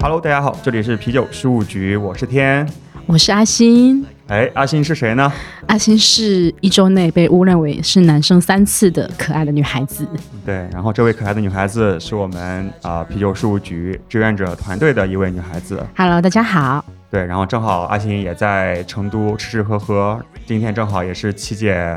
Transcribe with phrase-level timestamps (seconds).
[0.00, 2.68] Hello，大家好，这里是啤酒事务局，我是天。
[3.06, 5.32] 我是阿星，哎，阿星是谁呢？
[5.66, 10.06] 阿星是一周内被误认为是男生三次的可爱的女孩子。
[10.46, 15.84] 对，然后这位可爱的女孩子是我们啊、啤酒事务局志愿者团队的一位女孩子。
[15.96, 16.84] Hello，大家好。
[17.10, 21.92] 对，然后正好阿星也在成都吃吃喝喝，今天正好也是七姐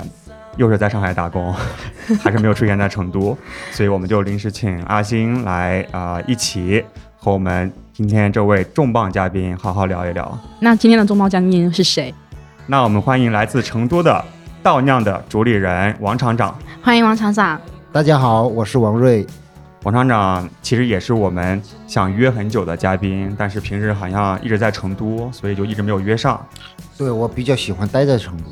[0.58, 1.54] 又是在上海打工，
[2.20, 3.38] 还是没有出现在成都，
[3.72, 6.84] 所以我们就临时请阿星来啊、一起
[7.16, 10.36] 和我们今天这位重磅嘉宾好好聊一聊。
[10.60, 12.12] 那今天的重磅嘉宾是谁？
[12.66, 14.24] 那我们欢迎来自成都的
[14.62, 16.58] 倒酿的主理人王厂长。
[16.82, 17.60] 欢迎王厂长。
[17.92, 19.28] 大家好，我是王瑞。
[19.84, 26.40] 王厂长其实也是我们想约很久的嘉宾，但是平时好像一直在成都，所以就一直没有约上。
[26.98, 28.44] 对我比较喜欢待在成都，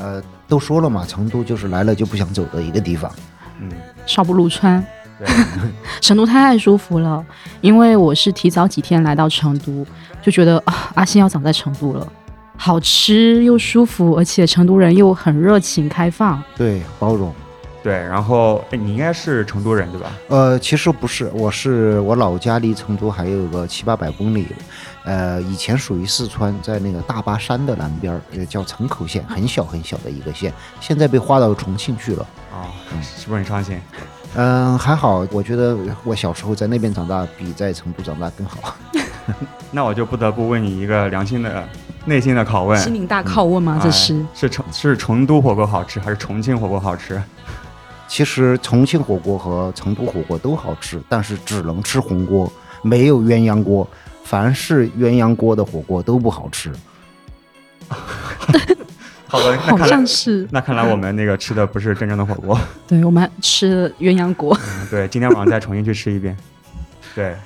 [0.00, 3.10] 呃，都说了嘛，成都就是来了就不想走的一个地方。
[3.60, 3.68] 嗯，
[4.06, 4.80] 少不入川，
[5.18, 5.26] 对，
[6.00, 7.24] 成都太舒服了。
[7.60, 9.84] 因为我是提早几天来到成都，
[10.22, 12.06] 就觉得啊，阿信要长在成都了，
[12.56, 16.42] 好吃又舒服，而且成都人又很热情开放。
[16.56, 17.32] 对，包容。
[17.82, 20.10] 对，然后哎，你应该是成都人对吧？
[20.26, 24.48] 呃，其实不是，我是我老家离成都还有个七八百公里，
[25.04, 32.26] 呃，以前属于四川，在那个大巴山的南边儿，呃，叫城口县，很小很小的一个县，现在被划到重庆去了。
[32.52, 32.66] 啊、
[33.00, 33.80] 是不是很伤心？
[34.34, 38.74] 嗯、还好，我觉得我小时候在那边长大，比在成都长大更好。
[39.70, 41.68] 那我就不得不问你一个良心的、
[42.06, 43.78] 内心的拷问：心灵大拷问吗？
[43.82, 47.22] 这是哎是成是成都火锅好吃，还是重庆火锅好吃？
[48.08, 53.86] 其实重庆火锅和成都火锅都好吃，但是只能吃红锅，没有鸳鸯锅。
[54.22, 56.72] 凡是鸳鸯锅的火锅都不好吃。
[59.28, 60.46] 好的，那好像是。
[60.50, 62.58] 那看来我们那个吃的不是真正的火锅。
[62.86, 64.56] 对我们吃鸳鸯锅。
[64.62, 66.36] 嗯对，今天晚上再重新去吃一遍。
[67.14, 67.36] 对，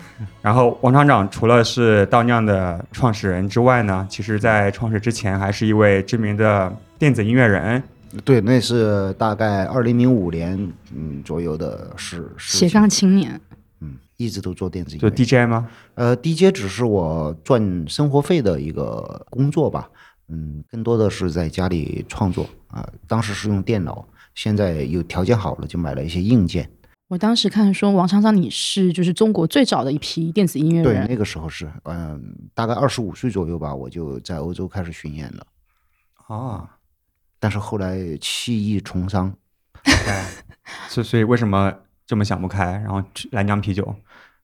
[0.42, 7.82] 然后王厂长除了是倒酿的创始人之外呢，其实在创始之前还是一位知名的电子音乐人。
[8.24, 12.28] 对，那是大概二零零五年嗯左右的事。
[12.36, 13.40] 事情斜杠青年，
[13.80, 15.14] 嗯，一直都做电子音就乐。
[15.14, 15.68] DJ 吗？
[15.94, 19.88] 呃，DJ 只是我赚生活费的一个工作吧。
[20.28, 26.68] 嗯，更多的是在家里创作啊、当时是用电脑，现在有条件好了，就买了一些硬件。
[27.10, 35.44] 我当时看说王厂长你是就是中国最早的一批电子音乐对，人，那个时候是，嗯、大概二十五岁左右吧，我就在欧洲开始巡演了。
[36.28, 36.78] 啊，
[37.40, 39.34] 但是后来弃艺从商，
[40.88, 41.74] 所以所以为什么
[42.06, 43.92] 这么想不开，然后去来酿啤酒？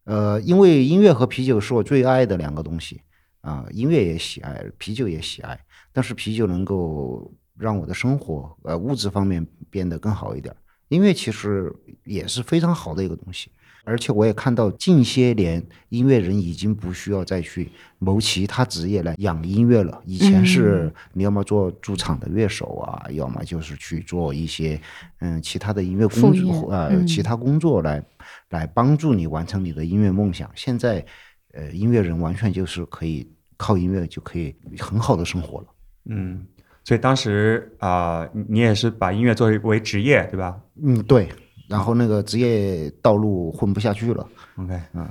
[0.02, 3.00] 呃，因为音乐和啤酒是我最爱的两个东西
[3.42, 5.56] 啊、音乐也喜爱，啤酒也喜爱，
[5.92, 10.58] 但是啤酒能够让我的生活呃物质方面变得更好一点儿。
[10.88, 11.72] 音乐其实
[12.04, 13.50] 也是非常好的一个东西，
[13.84, 20.00] 而且我也看到近些年音乐人已经不需要再去谋其他职业来养音乐了。
[20.04, 24.80] 以前是你要么做驻场的乐手啊，要么就是去做一些
[25.18, 28.04] 嗯其他的音乐工作呃、嗯其他工作来
[28.50, 30.50] 来帮助你完成你的音乐梦想。
[30.54, 31.04] 现在
[31.52, 35.66] 呃音乐人完全就是可以靠音乐就可以很好的生活了。
[36.04, 36.46] 嗯，
[36.86, 41.28] 所以当时啊、你你也是把音乐作为为职业，对吧嗯，对。
[41.68, 44.24] 然后那个职业道路混不下去了
[44.56, 45.06] ，？OK，嗯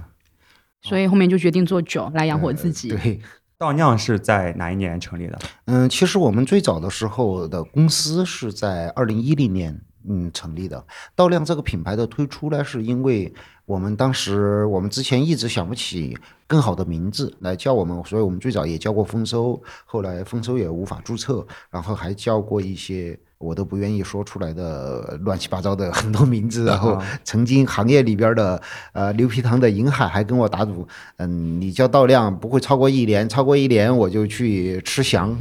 [0.82, 2.90] 所以后面就决定做酒来养活自己。
[2.90, 3.20] 对。
[3.58, 5.40] 道酿是在哪一年成立的？
[5.66, 10.86] 嗯，其实我们最早的时候的公司是在二零一零年嗯成立的。
[11.16, 13.34] 稻亮这个品牌的推出呢，是因为
[13.66, 16.18] 我们当时我们之前一直想不起
[16.48, 23.20] 更好的名字来叫我们，所以我们最早也叫过丰收，后来丰收也无法注册，然后还叫过一些。
[23.38, 28.62] 我都不愿意说出来的乱七八糟的 很多名字，然后啊曾经行业里边的
[28.94, 30.88] 呃牛皮糖的银海还跟我打赌，
[31.18, 35.38] 嗯，你叫到量不会超过一年，超过一年我就去吃翔，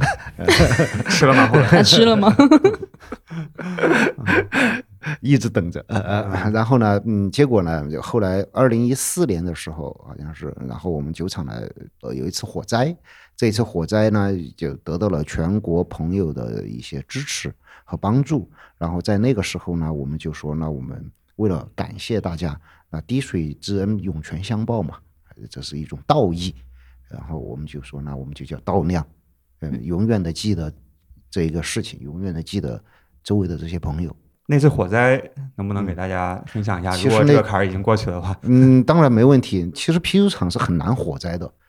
[1.09, 1.47] 吃了吗？
[1.47, 2.35] 后来他吃了吗？
[5.21, 11.53] 一直等着，呃呃，然后呢，嗯，结果呢，就后来二零一四年的时候，好像是，然后我们酒厂呢，
[12.01, 12.95] 呃，有一次火灾，
[13.37, 17.53] 这一次火灾呢，就得到了全国朋友的一些支持
[17.85, 22.59] 和帮助，然后在那个时候呢，我们就说，那我们为了感谢大家，
[22.89, 24.97] 那滴水之恩涌泉相报嘛，
[25.49, 26.53] 这是一种道义，
[27.09, 29.05] 然后我们就说，那我们就叫道量，
[29.61, 30.73] 嗯，永远的记得
[31.29, 32.83] 这一个事情，永远的记得
[33.23, 34.13] 周围的这些朋友。
[34.47, 35.19] 那次火灾
[35.55, 36.91] 能不能给大家分享一下？
[36.97, 39.71] 如果其实那这个坎儿已经过去的话，嗯，当然没问题。
[39.73, 41.51] 其实啤酒厂是很难火灾的，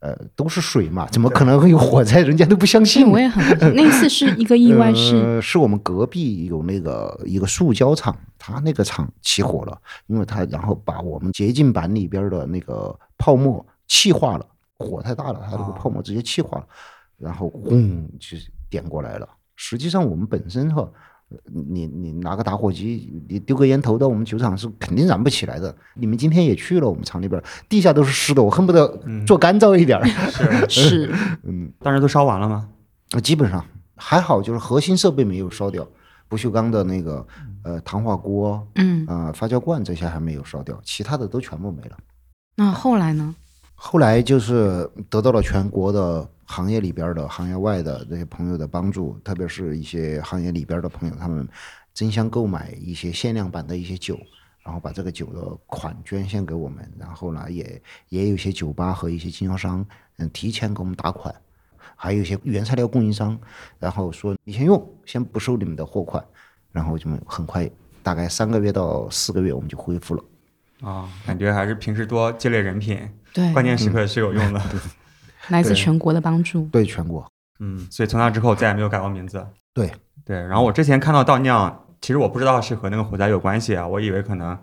[0.00, 2.20] 呃，都是水嘛，怎么可能会有火灾？
[2.20, 3.08] 人家都不相，信。
[3.10, 14.46] 我也很那次是一个意外是，呃，是我们隔壁有那个一个塑胶厂，他那个厂起火了，因为他然后把我们洁净板里边的那个泡沫气化了，
[14.78, 16.66] 火太大了，它那个哦泡沫直接气化了，
[17.18, 18.36] 然后轰就
[18.70, 19.28] 点过来了。
[19.56, 20.88] 实际上我们本身哈。
[21.30, 21.36] 呃
[21.68, 25.74] 你你拿个打火机，你丢个烟头到我们酒厂是肯定燃不起来的。
[25.94, 28.86] 你们今天也去了我们厂里边，地下都是湿的，我恨不得
[29.26, 30.06] 做干燥一点儿。
[30.68, 32.68] 是是嗯，当时都烧完了吗？
[33.12, 33.64] 呃，基本上
[33.96, 35.86] 还好，就是核心设备没有烧掉，
[36.28, 37.26] 不锈钢的那个
[37.62, 41.96] 呃糖化锅、嗯，呃发酵罐这些还没有烧掉，其他的都全部没了。
[42.56, 43.34] 那后来呢？
[43.80, 51.48] 后来就是得到了全国的行业里边的、行业外的这些朋友的帮助，特别是一些行业里边的朋友，他们
[51.94, 54.18] 争相购买一些限量版的一些酒，
[54.64, 59.86] 然后把这个酒的款捐献给我们，然后呢，也也有一些酒吧和一些经销商，
[60.16, 61.32] 嗯，提前给我们打款，
[61.94, 63.38] 还有一些原材料供应商，
[63.78, 66.22] 然后说你先用，先不收你们的货款，
[66.72, 67.70] 然后就很快，
[68.02, 70.24] 大概三个月到四个月我们就恢复了。
[70.80, 73.00] 啊，感觉还是平时多积累人品，
[73.32, 74.60] 对，关键时刻是有用的。
[75.48, 76.68] 来自全国的帮助。
[76.70, 77.26] 对全国，
[77.58, 79.44] 嗯，所以从那之后再也没有改过名字。
[79.72, 79.90] 对
[80.24, 84.58] 对，然后我之前看到倒酿，其实我不知道是和那个火灾有关系啊，我以为可能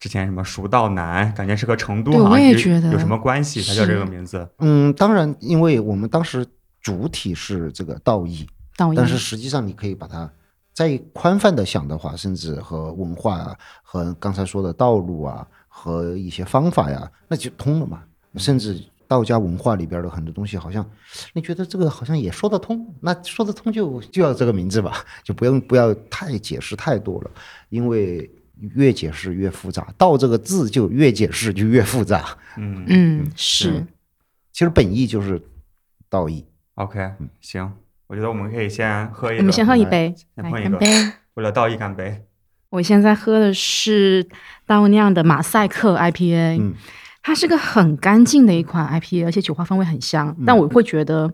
[0.00, 4.48] 之前什么蜀道难，感觉是和成都我好像是也觉得有什么关系，才叫这个名字。
[4.58, 6.44] 嗯，当然，因为我们当时
[6.80, 8.44] 主体是这个道义，
[8.76, 10.28] 道义但是实际上你可以把它
[10.74, 18.02] 再宽泛的想的话，甚至和文化啊，和刚才说的道路啊，和一些方法呀，那就通了嘛。
[18.36, 20.84] 甚至道家文化里边的很多东西，好像
[21.32, 27.30] 你觉得这个好像也说得通，那说得通就就要这个名字吧， 就不用不要太解释太多了，
[27.68, 28.28] 因为
[28.74, 32.36] 越解释越复杂，道这个字就越解释就越复杂。
[32.56, 33.86] 嗯嗯是是
[34.50, 35.40] 其实本意就是
[36.08, 36.44] 道义。
[36.74, 37.72] ，OK，行，
[38.06, 41.12] 我觉得我们可以先喝一个，我们先喝一杯，先碰一个来干杯。
[41.34, 42.24] 为了道义干杯。
[42.70, 44.26] 我现在喝的是
[44.66, 46.74] 倒酿的马赛克 IPA，、嗯
[47.26, 51.32] 它是个很干净的一款 IPA，而且酒花风味很香，但我会觉得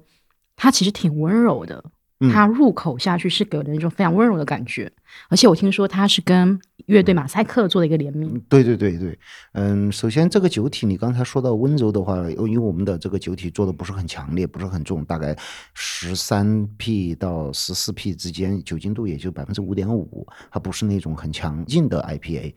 [0.55, 1.83] 它其实挺温柔的。
[2.21, 2.31] 嗯。
[2.31, 4.91] 它入口下去是给人一种非常温柔的感觉，
[5.29, 9.19] 而且我听说它是跟乐队马赛克做的一个联名，对对对对，
[9.53, 15.37] 嗯，首先这个酒体，你刚才说到温柔的话，因为我们的这个酒体做的不是很强烈，不是很重，大概
[15.75, 22.55] 十三 P 到十四 P 之间，酒精度也就百分之五点五，它不是那种很强劲的 IPA。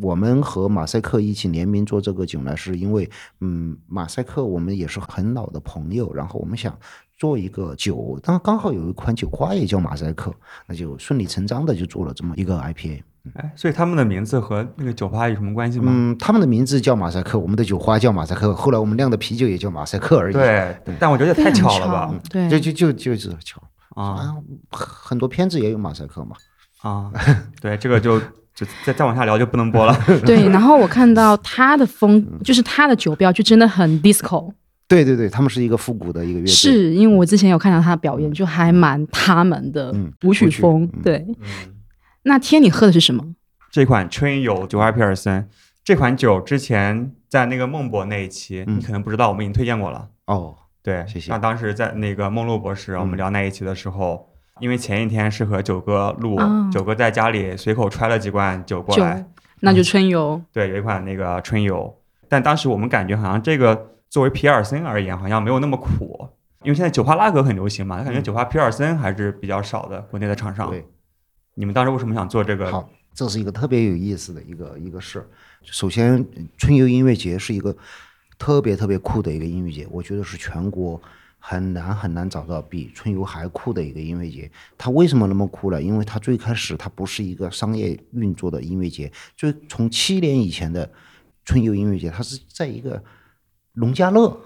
[0.00, 3.08] 我们和马赛克一起联名做这个酒呢，是因为，
[3.40, 6.76] 嗯，马赛克我们也是很老的朋友，然后我们想
[7.22, 10.34] 做一个酒，当刚好有一款酒花也叫马赛克，
[10.66, 13.00] 那就顺理成章的就做了这么一个 IPA。
[13.36, 15.92] 哎，所以他们的名字和那个酒吧有什么关系吗？
[15.94, 22.12] 嗯，他们的名字叫马赛克，我们的酒花叫马赛克，后来我们酿的啤酒也叫马赛克而已。，对，但我觉得也太巧了吧？
[22.28, 23.62] 对，就就就就是巧
[23.94, 24.36] 啊啊，
[24.72, 26.34] 很多片子也有马赛克嘛。
[26.80, 27.12] 啊，
[27.60, 28.18] 对，这个就
[28.52, 29.96] 就再再往下聊就不能播了。
[30.26, 34.52] 对，然后我看到他的风，就是他的酒标就真的很 disco，
[34.88, 36.52] 对对对，他们是一个复古的一个乐队。
[36.52, 40.82] 是因为我之前有看到他的表演，就还蛮他们的嗯舞曲风。
[40.92, 41.36] 嗯对，嗯，
[42.24, 43.24] 那天你喝的是什么？
[43.70, 45.48] 这款春游九二皮尔森
[45.82, 50.08] 这款酒之前在那个孟博那一期，嗯你可能不知道，我们已经推荐过了。
[50.26, 54.28] 哦，对，谢谢那当时在那个孟露博士，我们嗯聊那一期的时候，
[54.60, 59.26] 因为前一天是和九哥录，哦九哥在家里随口揣了几罐酒过来，，
[59.60, 60.40] 那就春游。
[60.52, 61.96] 对，有一款那个春游，
[62.28, 66.28] 但当时我们感觉好像这个作为皮尔森而言，好像没有那么苦，
[66.62, 70.68] 因为现在酒花拉格很流行嘛，他感觉嗯酒花皮尔森还是比较少的，国内的厂商。
[70.68, 70.84] 对，
[71.54, 72.70] 你们当时为什么想做这个？
[72.70, 75.26] 好，这是一个特别有意思的一个一个事儿。
[75.62, 76.22] 首先，
[76.58, 77.74] 春游音乐节是一个
[78.36, 81.00] 特别特别酷的一个音乐节，我觉得是全国
[81.38, 84.50] 很难很难找到比春游还酷的一个音乐节。
[84.76, 85.80] 它为什么那么酷呢？
[85.80, 90.90] 因为它最开始它不是一个商业运作的音乐节，就从七年以前的
[91.46, 93.02] 春游音乐节，它是在一个
[93.74, 94.36] 农家乐。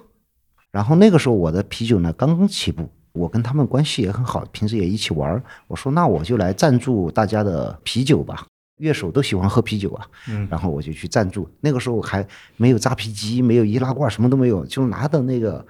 [0.71, 5.43] 然后那个时候我的啤酒呢刚刚起步，我跟他们关系也很好，平时也一起玩儿。
[5.69, 8.47] 我说那我就来赞助大家的啤酒吧，
[8.79, 10.07] 乐手都喜欢喝啤酒啊。
[10.29, 11.49] 嗯然后我就去赞助。
[11.61, 15.67] 那个时候还没有扎啤机，没有易拉罐，什么都没有，就拿的那个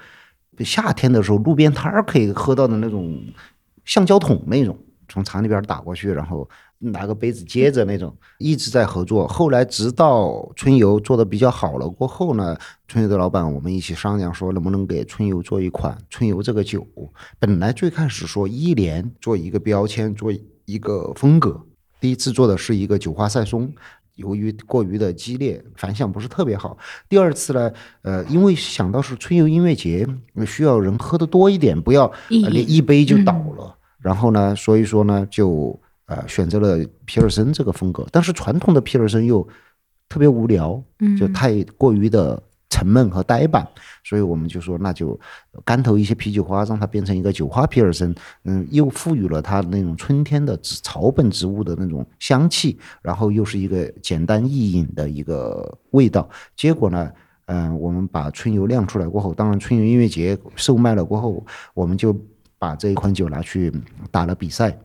[0.60, 3.22] 夏天的时候路边摊儿可以喝到的那种
[3.84, 4.76] 橡胶桶那种，
[5.08, 6.48] 从厂里边打过去，然后
[6.78, 9.26] 拿个杯子接着那种，一直在合作。
[9.26, 16.86] 后来直到春游做的比较好了过后呢，春游的老板我们一起商量说，能不能给春游做一款春游这个酒。
[17.38, 20.32] 本来最开始说一年做一个标签，做
[20.64, 21.60] 一个风格。
[21.98, 23.72] 第一次做的是一个酒花赛松，
[24.16, 26.76] 由于过于的激烈，反响不是特别好。
[27.08, 27.72] 第二次呢，
[28.02, 30.06] 呃，因为想到是春游音乐节，
[30.46, 33.75] 需要人喝的多一点，不要、一杯就倒了。
[34.06, 39.44] 然后呢，所以说呢，就呃选择了皮尔森这个风格，但是传统的皮尔森又
[40.08, 41.16] 特别无聊，嗯。
[41.16, 43.66] 就太过于的沉闷和呆板，
[44.04, 45.18] 所以我们就说那就
[45.64, 56.28] 干投一些啤酒花，让它变成一个酒花皮尔森，嗯，又赋予了它那种春天的植草本植物的那种香气，然后又是一个简单易饮的一个味道。
[56.54, 57.10] 结果呢，
[57.46, 61.44] 嗯、我们把春游亮出来过后，当然春游音乐节售卖了过后，
[61.75, 62.16] 我们就
[62.58, 63.72] 把这一款酒拿去
[64.10, 64.76] 打了比赛。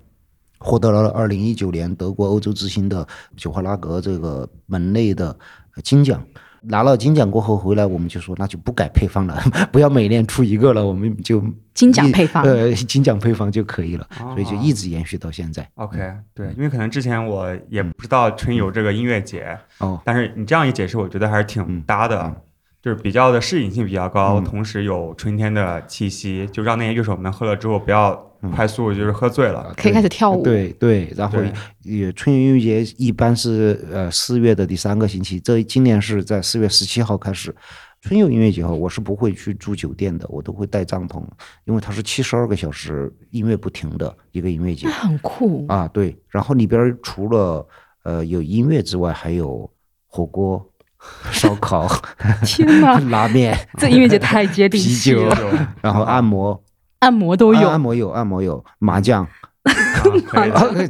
[0.63, 5.35] 获得了二零一九年德国欧洲之星的酒花拉格这个门类的
[5.83, 6.23] 金奖。
[6.63, 9.41] 拿了金奖过后回来，我们就说那就不改配方了，
[9.73, 15.67] 不要每年出一个了，我们就金奖配方呃，金奖配方就可以了，哦所以就一直延续到现在。
[15.73, 15.97] OK，
[16.35, 22.35] 对，因为可能之前我也不知道春游这个音乐节，哦，但是你这样一解释，我觉得还是挺搭的，嗯
[22.81, 28.15] 就是比较的适应性比较高，嗯同时有春天的气息，就让那些乐手们喝了之后不要
[28.55, 29.71] 快速就是喝醉了。
[29.77, 30.43] 可以开始跳舞。
[30.43, 31.37] 对对，然后
[31.83, 37.55] 也春游音乐节一般是呃四月的第三个星期，这今年是在四月十七号开始。
[38.01, 41.21] 春游音乐节后，我是不会去住酒店的，我都会带帐篷，
[41.65, 45.67] 因为它是七十二个小时音乐不停的一个音乐节那很酷。
[45.67, 45.87] 啊。
[45.89, 47.63] 对，然后里边儿除了
[48.01, 49.69] 呃有音乐之外，还有
[50.07, 50.67] 火锅、
[51.31, 51.87] 烧烤、
[52.45, 55.29] 天哪， 拉面、这音乐节太接地气了。
[55.29, 56.61] 啤气酒了，然后按摩。
[56.99, 57.67] 按摩都有。
[57.67, 58.63] 按摩有按摩有。
[58.77, 59.27] 麻将，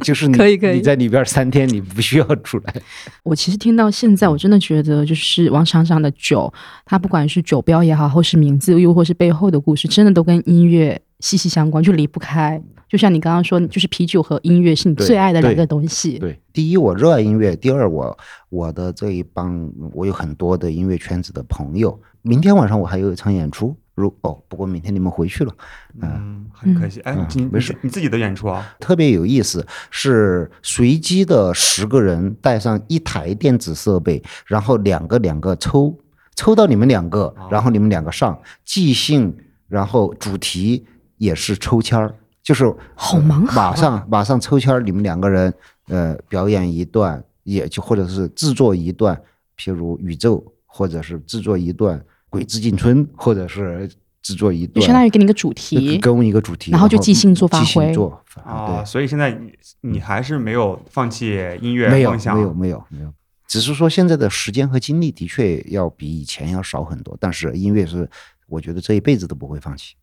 [0.02, 0.76] 就是你可以可以。
[0.76, 2.74] 你在里边三天你不需要出来。
[3.22, 6.52] 我其实听到现在，我真的觉得就是王厂长的酒，
[6.84, 12.60] 它不管是酒标也好，或是名字，又或是背后的故事，真的都跟音乐息息相关，就离不开。
[12.92, 16.18] 就像你刚刚说，就是啤酒和音乐是你最爱的两个东西。
[16.18, 18.14] 对，第一我热爱音乐，第二我
[18.50, 21.98] 我的这一帮我有很多的音乐圈子的朋友。
[22.20, 25.54] 明天晚上我还有一场演出，如哦，不过明天你们回去了。
[26.02, 27.00] 嗯，很可惜。
[27.00, 27.16] 哎
[27.50, 28.76] 没事你自己的演出啊？
[28.78, 35.98] 特别有意思，是随机的十个人带上一台电子设备，然后两个两个抽，
[36.36, 39.34] 抽到你们两个，然后你们两个上，即兴，
[39.66, 40.84] 然后主题
[41.16, 45.52] 也是抽签儿，就是好忙马上马上抽签儿，你们两个人
[45.86, 49.16] 呃表演一段，也就或者是制作一段，
[49.56, 53.88] 譬如宇宙，或者是制作一段鬼子进村，或者是
[54.20, 58.84] 制作一就段，相当于给你一个主题，给我们一个主题，然后就即兴做发即兴挥做啊，对。
[58.84, 63.12] 所以现在你你还是没有放弃音乐没有梦想，没有没有没有，
[63.46, 68.08] 只是说现在的时间和精力的确要比以前要少很多，但是音乐是
[68.48, 69.94] 我觉得这一辈子都不会放弃。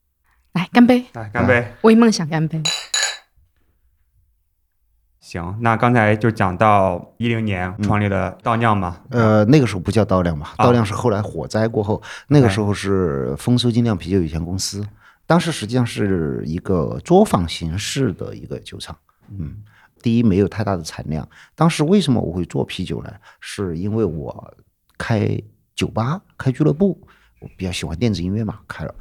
[0.54, 1.74] 来干杯，来干杯。
[1.82, 2.62] 为梦想干杯。
[5.20, 14.84] 行，那刚才就讲到一零年创立了倒酿嘛，呃，那个时候不叫倒酿嘛，啊倒酿是后来火灾过后，那个时候是丰收精酿啤酒有限公司，
[15.28, 18.98] 当时实际上是一个作坊形式的一个酒厂。
[19.30, 19.58] 嗯，
[20.02, 21.30] 第一没有太大的产量。
[21.54, 23.14] 当时为什么我会做啤酒呢？
[23.40, 24.58] 是因为我
[24.98, 25.40] 开
[25.76, 27.00] 酒吧、开俱乐部，
[27.40, 28.96] 我比较喜欢电子音乐嘛，开了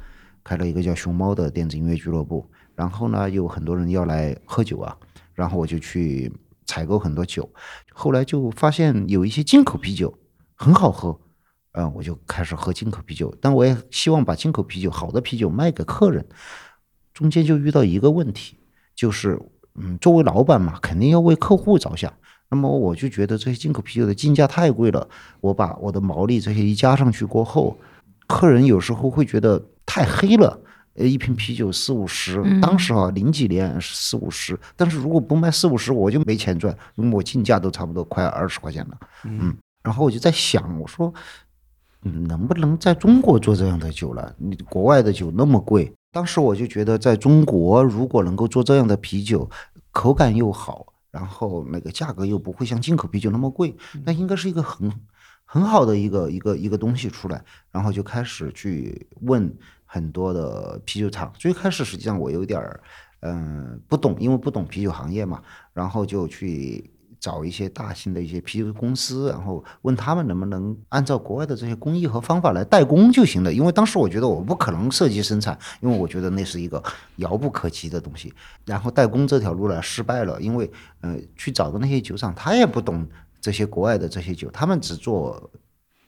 [0.49, 2.43] 开了一个叫熊猫的电子音乐俱乐部。
[2.73, 4.97] 然后呢，有很多人要来喝酒啊，
[5.35, 6.33] 然后我就去
[6.65, 7.47] 采购很多酒。
[7.93, 10.11] 后来就发现有一些进口啤酒
[10.55, 11.15] 很好喝，
[11.73, 13.31] 嗯、我就开始喝进口啤酒。
[13.39, 16.25] 但我也希望把进口啤酒好的啤酒卖给客人。
[17.13, 18.57] 中间就遇到一个问题，
[18.95, 19.39] 就是
[19.75, 22.11] 嗯，作为老板嘛，肯定要为客户着想。
[22.49, 25.07] 那么我就觉得这些进口啤酒的进价太贵了，
[25.41, 27.77] 我把我的毛利这些一加上去过后，
[28.25, 30.61] 客人有时候会觉得太黑了。
[30.95, 38.97] 呃，一瓶啤酒四五十，当时啊零几年是四五十，但是如果不卖四五十，我就没钱赚，因为我进价都差不多快二十块钱了。
[39.23, 41.13] 嗯，然后我就在想，我说，
[42.03, 44.35] 嗯，能不能在中国做这样的酒了？
[44.37, 49.49] 你国外的酒那么贵，当时我就觉得，在中国如果能够做这样的啤酒，
[49.91, 54.91] 口感又好，然后那个价格又不会像进口啤酒那么贵，那应该是一个很
[55.45, 57.41] 很好的一个一个一个东西出来。
[57.71, 59.55] 然后就开始去问
[59.89, 61.33] 很多的啤酒厂。
[61.35, 62.79] 最开始实际上我有点儿
[63.21, 65.41] 嗯、不懂，因为不懂啤酒行业嘛，
[65.73, 66.91] 然后就去。
[67.21, 73.51] 找一些大型的一些啤酒公司，然后问他们能不能按照国外的这些工艺和方法来代工就行了。
[73.51, 76.81] 因为当时我觉得我不可能设计生产，因为我觉得那是一个
[77.17, 78.33] 遥不可及的东西。
[78.63, 83.05] 然后代工这条路呢失败了，因为呃去找的那些酒厂他也不懂
[83.41, 85.51] 这些国外的这些酒，他们只做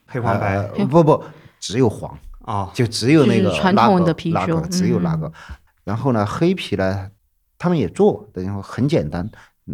[0.06, 1.22] 黑黄白不不
[1.60, 5.20] 只有黄，啊，就只有那个就是传统的啤酒拉格只有拉嗯。
[5.20, 5.32] 格。
[5.84, 7.10] 然后呢，黑皮呢，
[7.58, 9.30] 他们也做，等于说很简单，嗯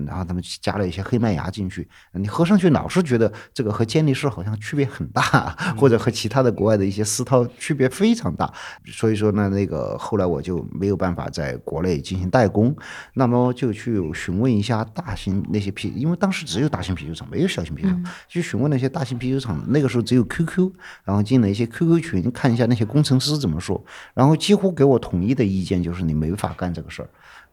[0.07, 8.53] 然后他们加了一些黑麦芽进去，你喝上去老是觉得这个和健力士好像区别很大， 或者和其他的国外的一些私涛区别非常大。
[8.87, 12.75] 所以说呢，那个后来我就没有办法在国内进行代工，
[13.15, 19.65] 那么就去询问一下大型那些啤，因为当时只有大型啤酒厂，没有小型啤酒厂，去询问那些大型啤酒厂。
[19.69, 20.71] 那个时候只有 QQ，
[21.05, 27.09] 然后进了一些 QQ 群，看一下那些工程师怎么说，然后几乎给我统一的意见就是你没法干这个事儿。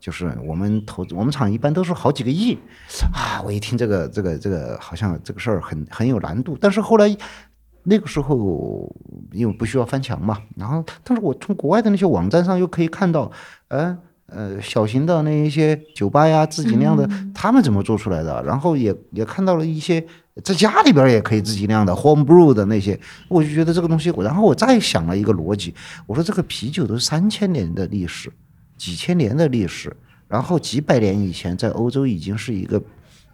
[0.05, 2.55] 就是我们投资，我们厂一般都是好几个亿，
[3.12, 3.41] 啊！
[3.43, 6.55] 我一听这个这个这个，好像这个事儿很很有难度。
[6.62, 7.17] 但是后来
[7.81, 8.95] 那个时候，
[9.31, 13.31] 因为不需要翻墙嘛，然后但是我从国外的那些网站上又可以看到，
[13.69, 13.97] 呃
[14.27, 18.43] 呃，小型的那一些酒吧呀，自己酿的，他们怎么做出来的？
[18.43, 20.05] 然后也也看到了一些
[20.43, 25.74] 在家里边也可以自己酿的 home brew 的那些，我就觉得这个东西，然后我再想了一个逻辑，
[26.05, 28.31] 我说这个啤酒都是三千年的历史。
[28.77, 29.96] 几千年的历史，
[30.27, 32.82] 然后几百年以前，在欧洲已经是一个，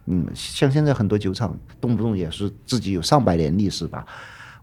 [0.06, 4.06] 嗯，像现在很多酒厂动不动也是自己有上百年历史吧。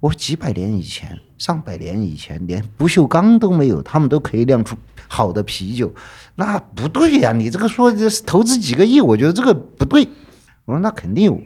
[0.00, 4.76] 我几百年以前，上百年以前，连不锈钢都没有，他们都可以酿出
[5.08, 5.92] 好的啤酒，
[6.36, 7.32] 那不对呀！
[7.32, 7.92] 你这个说
[8.24, 10.06] 投资几个亿，我觉得这个不对。
[10.64, 11.40] 我说那肯定有。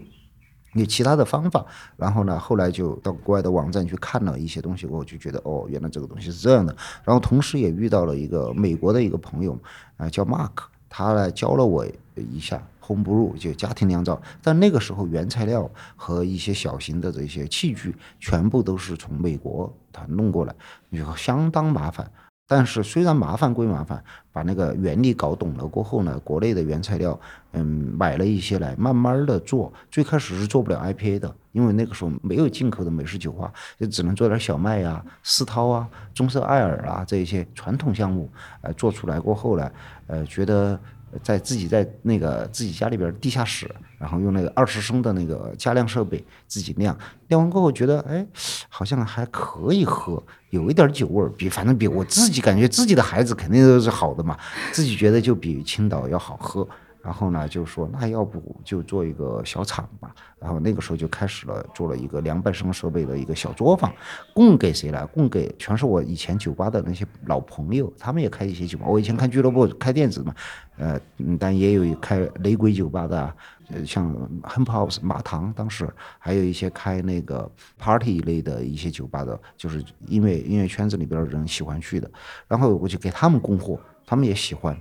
[0.75, 1.65] 有其他的方法，
[1.97, 6.75] 然后呢，后来就到国外的网站去看了一些东西，我就觉得哦，原来这个东西是这样的。
[7.05, 9.59] 然后同时也遇到了一个美国的一个朋友，
[9.99, 10.51] 啊，叫 Mark，
[10.89, 11.87] 他来教了我
[12.17, 14.21] 一下 home brew，就家庭酿造。
[14.43, 20.55] 但那个时候原材料和一些小型的这些器具全部都是从美国他弄过来，
[20.91, 22.11] 就相当麻烦。
[22.55, 27.19] 但是虽然麻烦归麻烦，把那个原理搞懂了过后呢，国内的原材料，
[27.53, 27.65] 嗯，
[27.97, 29.73] 买了一些来，慢慢的做。
[29.91, 38.31] 最开始是做不了 IPA 的，因为那个时候没有进口的美式酒花，就只能做点小麦呀、丝涛啊、棕色艾尔啊这一些传统项目。
[38.61, 39.73] 呃，做出来过后呢，
[40.09, 40.79] 呃，觉得。
[41.23, 46.97] 在自己在那个自己家里边地下室，然后用那个二十升的那个加量设备自己酿，
[47.29, 48.27] 酿完过后觉得哎，
[48.69, 54.39] 好像还可以喝，有一点酒味儿，比反正比我自己感觉自己的孩子肯定都是好的嘛，
[54.73, 56.67] 自己觉得就比青岛要好喝。
[57.03, 60.15] 然后呢，就说那要不就做一个小厂吧。
[60.39, 63.93] 然后那个时候就开始了，做了一个两百升设备的一个小作坊，
[64.33, 65.05] 供给谁来？
[65.07, 68.87] 供给全是我以前酒吧的那些老朋友，他们也开一些酒吧。
[68.87, 70.33] 我以前看俱乐部开店子嘛，
[70.83, 71.01] 呃，
[71.39, 73.37] 但也有开雷鬼酒吧的，
[73.69, 82.11] 呃，像 Hemp House 马堂，当时还有一些开那个 party 类的一些酒吧的，就是音乐音乐圈子里边的人喜欢去的。
[82.49, 84.77] 然后我就给他们供货，他们也喜欢。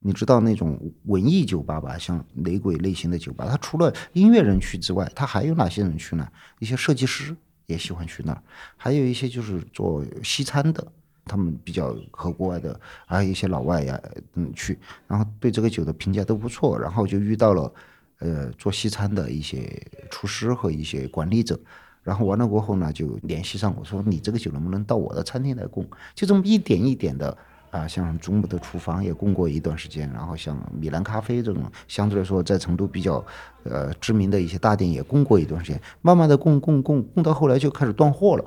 [0.00, 6.28] 你知道那种文艺酒吧吧，像雷鬼类型的酒吧，它除了音乐人去之外，它还有哪些人去呢？
[6.58, 8.42] 一些设计师也喜欢去那儿，
[8.76, 10.92] 还有一些就是做西餐的，
[11.26, 14.00] 他们比较和国外的，还有一些老外呀，
[14.34, 17.72] 嗯，去，然后对这个酒的评价都不错，然后就遇到了，
[18.20, 21.58] 呃，做西餐的一些厨师和一些管理者，
[22.02, 25.86] 然后完了过后呢，就联系上我说，你这个酒能不能到我的餐厅来供？
[26.14, 27.36] 就这么一点一点的。
[27.72, 33.22] 啊，像中部的厨房也供过一段时间，然后像米兰咖啡这种相对来说在成都比较
[33.64, 38.44] 呃知名的一些大店也供过一段时间，慢慢的供供供供到后来就开始断货了，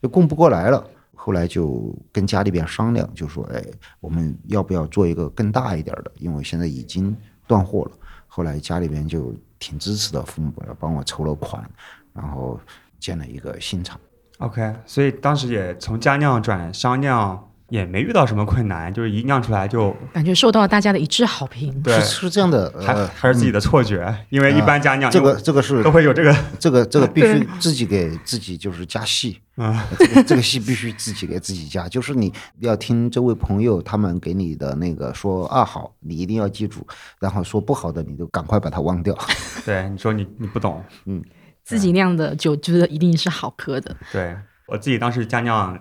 [0.00, 0.84] 就供不过来了。
[1.24, 3.64] 后来就跟家里边商量，就说哎，
[4.00, 6.10] 我们要不要做一个更大一点的？
[6.18, 7.92] 因为现在已经断货了。
[8.26, 11.64] 后来家里边就挺支持的，父母帮我筹了款，
[12.12, 12.58] 然后
[12.98, 14.00] 建了一个新厂。
[14.38, 17.51] OK，所以当时也从家酿转商酿。
[17.72, 21.80] 也没遇到什么困难， 就是一酿出来就感觉受到了大家的一致好评。
[21.80, 36.86] 对，是这样的，还还是自己的错觉，因为一般家酿这个这个是都会有这个 这个这个 必须自己给自己就是加戏啊，这个这个戏必须自己给自己加，就是你要听这位朋友他们给你的那个说啊好，你一定要记住，
[37.18, 39.16] 然后说不好的你就赶快把它忘掉。
[39.64, 41.24] 对，你说你你不懂，嗯，
[41.64, 43.96] 自己酿的酒觉得一定是好喝的。
[44.12, 44.36] 对
[44.68, 45.78] 我自己当时加酿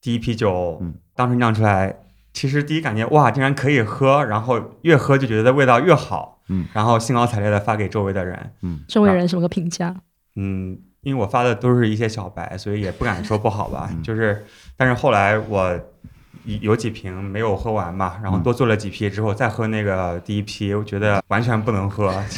[0.00, 0.94] 第一批酒，嗯。
[1.14, 1.94] 当时酿出来，
[2.32, 9.94] 其实第一感觉哇，竟然可以喝，然后越喝就觉得味道越好，嗯，然后兴高采烈的发给周围的人，嗯，周围人什么个评价？
[10.36, 14.46] 嗯，因为我发的都是一些小白，所以也不敢说不好吧，就是，
[14.76, 15.78] 但是后来我
[16.44, 22.10] 有几瓶没有喝完嘛，然后多做了几批之后再喝那个第一批，我觉得完全不能喝，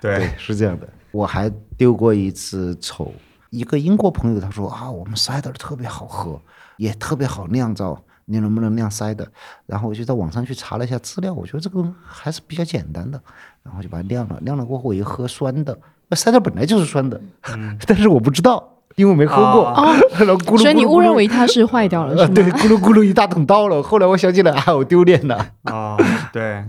[0.00, 0.86] 对，对，是这样的。
[1.10, 3.12] 我还丢过一次丑，
[3.48, 6.40] 一个英国朋友他说啊，我们 cider 特别好喝。
[6.80, 9.30] 也特别好酿造，你能不能酿塞的？
[9.66, 13.20] 然后我就在网上去查了一下资料，我觉得这个还是比较简单的，
[13.62, 14.38] 然后就把它酿了。
[14.40, 17.20] 酿了过后我一喝酸的，那塞的本来就是酸的，
[17.86, 18.66] 但是我不知道，
[18.96, 19.68] 因为没喝过。
[19.68, 19.94] 哦，
[20.56, 22.32] 所以你误认为它是坏掉了，是吗？
[22.34, 23.82] 对，咕噜咕噜一大桶倒了。
[23.82, 25.36] 后来我想起来，啊，我丢脸了。
[25.64, 25.98] 啊，
[26.32, 26.64] 对，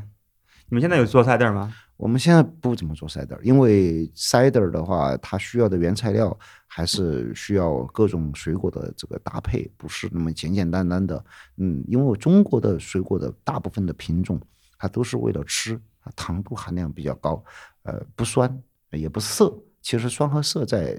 [0.67, 1.71] 你们现在有做 cider 吗？
[1.95, 6.38] 我们现在不怎么做 cider，因为 cider 的话，它需要的原材料
[6.74, 11.22] 还是需要各种水果的这个搭配，不是那么简简单单的。
[11.58, 14.40] 嗯，因为中国的水果的大部分的品种，
[14.78, 15.78] 它都是为了吃，
[16.16, 17.44] 糖度含量比较高，
[17.84, 18.58] 呃，不酸
[18.92, 19.54] 也不涩。
[19.82, 20.98] 其实酸和涩在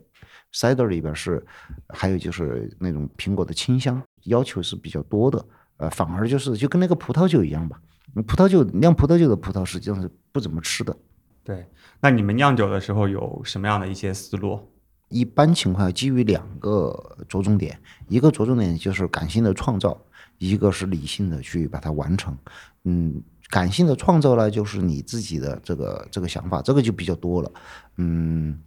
[0.53, 1.43] cider 里边是，
[1.89, 5.43] 还有就是那种苹果的清香，要求是比较多的。
[5.79, 7.81] 呃，反而就是就跟那个葡萄酒一样吧。
[8.27, 10.95] 葡萄酒酿葡萄酒的葡萄实际上是不怎么吃的。
[11.43, 11.67] 对，
[11.99, 14.69] 那你们酿酒的时候有什么样的一些思路？
[15.13, 19.97] 一般情况下，基于两个着重点，一个着重点就是感性的创造，
[20.39, 22.37] 一个是理性的去把它完成。
[22.85, 27.53] 嗯，感性的创造呢，就是你自己的这个这个想法，这个就比较多了。
[27.99, 28.59] 嗯，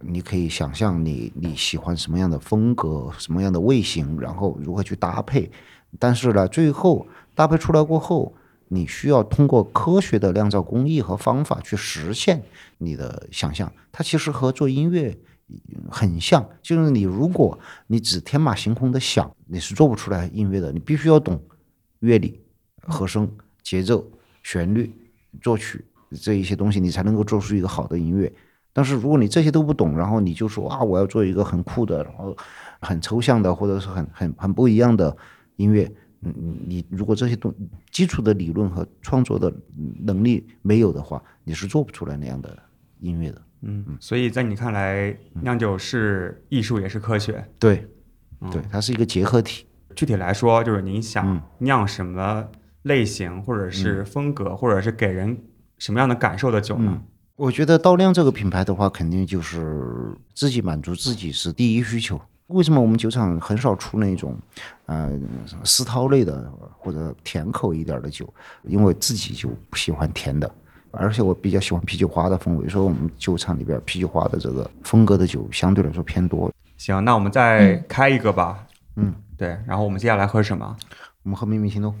[0.00, 5.50] 你可以想象你你喜欢什么样的风格，什么样的味型，然后如何去搭配。
[5.98, 8.34] 但是呢，最后搭配出来过后。
[8.70, 12.42] 你需要通过科学的酿造工艺和方法去实现
[12.76, 15.16] 你的想象，它其实和做音乐
[15.90, 16.46] 很像。
[16.62, 20.72] 就是你如果你只天马行空的想，你是做不出来音乐的。
[20.72, 21.40] 你必须要懂
[22.00, 22.40] 乐理、
[22.82, 23.30] 和声、
[23.62, 24.06] 节奏、
[24.42, 24.94] 旋律、
[25.40, 25.84] 作曲
[26.20, 28.32] 这一些东西，你才能够做出一个好的音乐。
[28.72, 32.36] 但是如果你这些都不懂，然后你就说啊，我要做一个很酷的，然后
[32.80, 35.16] 很抽象的，或者是很很很不一样的
[35.56, 35.90] 音乐。
[36.20, 36.32] 嗯，
[36.66, 37.52] 你如果这些东
[37.90, 39.52] 基础的理论和创作的
[40.00, 42.56] 能力没有的话，你是做不出来那样的
[43.00, 43.42] 音乐的。
[43.62, 47.44] 嗯，所以在你看来，酿酒是艺术也是科学。
[47.58, 47.86] 对，
[48.50, 49.66] 对，它是一个结合体。
[49.96, 52.46] 具体来说，就是你想酿什么
[52.82, 55.36] 类型，或者是风格，或者是给人
[55.78, 57.02] 什么样的感受的酒呢？
[57.34, 62.20] 我觉得道酿这个品牌的话，肯定就是自己满足自己是第一需求。
[62.48, 64.36] 为什么我们酒厂很少出那种，
[64.86, 65.10] 呃，
[65.64, 68.32] 思涛类的或者甜口一点的酒？
[68.62, 70.50] 因为自己就不喜欢甜的，
[70.98, 76.52] 而且我比较喜欢啤酒花的风味，所以我们酒厂里边啤酒花的这个风格的酒相对来说偏多。
[76.76, 78.66] 行，那我们再开一个吧。
[78.96, 79.56] 嗯，对。
[79.66, 80.76] 然后我们接下来喝什么？
[81.22, 81.94] 我们喝秘密行动。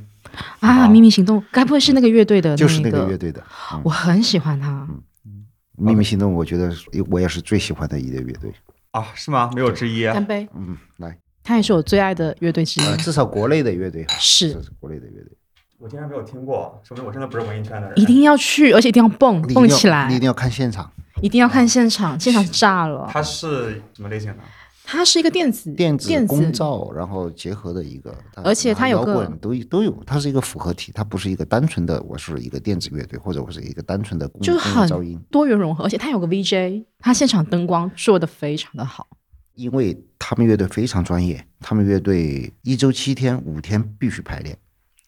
[0.60, 2.56] 啊，秘密行动，该不会是那个乐队的？
[2.56, 3.42] 就是那个乐队的。
[3.84, 4.86] 我很喜欢他。
[5.24, 6.72] 嗯，秘密行动，我觉得
[7.08, 8.52] 我也是最喜欢的一个乐队。
[8.90, 9.50] 啊，是吗？
[9.54, 10.04] 没有之一。
[10.06, 10.48] 干杯。
[10.54, 11.16] 嗯，来。
[11.44, 12.96] 他也是我最爱的乐队之一。
[12.96, 14.54] 至少国内的乐队是。
[14.80, 15.37] 国内的乐队。
[15.78, 17.98] 我竟然没有听过，说明我真的不是文艺圈的人。
[17.98, 20.08] 一定要去，而且一定要蹦蹦起来。
[20.08, 20.90] 你一定要看现场。
[21.20, 23.08] 一定要看现场，现场炸了。
[23.10, 24.38] 它是什么类型的？
[24.84, 34.88] 它是一个电子电子公造，然后结合的一个，而且它有个都都有，它是一个复合体，它不是一个单纯的我是一个电子乐队，或者我是一个单纯的就是很
[35.30, 39.06] 多元融合，而且它有个 VJ，它现场灯光做的非常的好。
[39.54, 44.56] 因为他们乐队非常专业，他们乐队一周七天五天必须排练，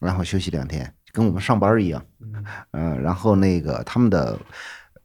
[0.01, 2.05] 然后休息两天，跟我们上班一样。
[2.73, 4.37] 嗯，然后那个他们的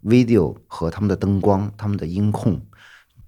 [0.03, 2.59] video 和他们的灯光、他们的音控。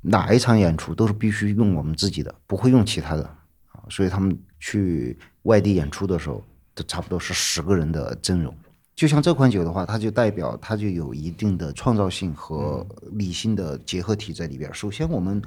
[0.02, 3.24] 哪一场演出都是必须用我们自己的，不会用其他的
[3.74, 6.42] 啊，所以他们去外地演出的时候，
[6.74, 8.56] 都差不多是十个人的阵容。
[8.98, 14.74] 就像这款酒的话，它就代表它就有一定的创造性和理性的结合体在里边。
[14.74, 15.40] 首先，我们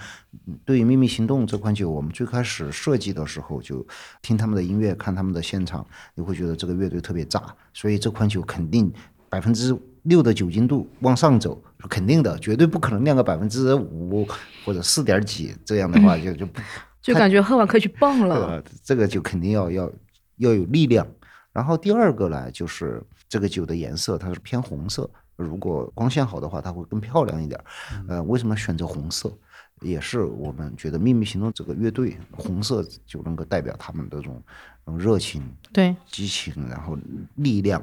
[0.65, 3.85] 对于《秘密行动》这款酒，我们最开始设计的时候就
[4.23, 5.85] 听他们的音乐，看他们的现场，
[6.15, 7.43] 你会觉得这个乐队特别炸，
[7.75, 8.91] 所以这款酒肯定
[9.29, 9.77] 百分之。
[10.05, 14.27] 六的酒精度往上走肯定的，绝对不可能酿个百分之五
[14.65, 16.59] 或者四点几，这样的话 就就不
[17.03, 18.65] 就感觉喝完可以去蹦了。
[18.83, 19.93] 这个就肯定要要
[20.39, 21.07] 要有力量。
[21.53, 27.59] 然后第二个呢，就是这个酒的颜色它是偏红色，如果光线好的话，它会更漂亮一点。
[28.09, 29.33] 呃，为什么选择红色？
[29.81, 34.43] 也是我们觉得秘密行动这个乐队红色就能够代表他们这种
[34.99, 36.97] 热情、对激情，然后
[37.37, 37.83] 力量、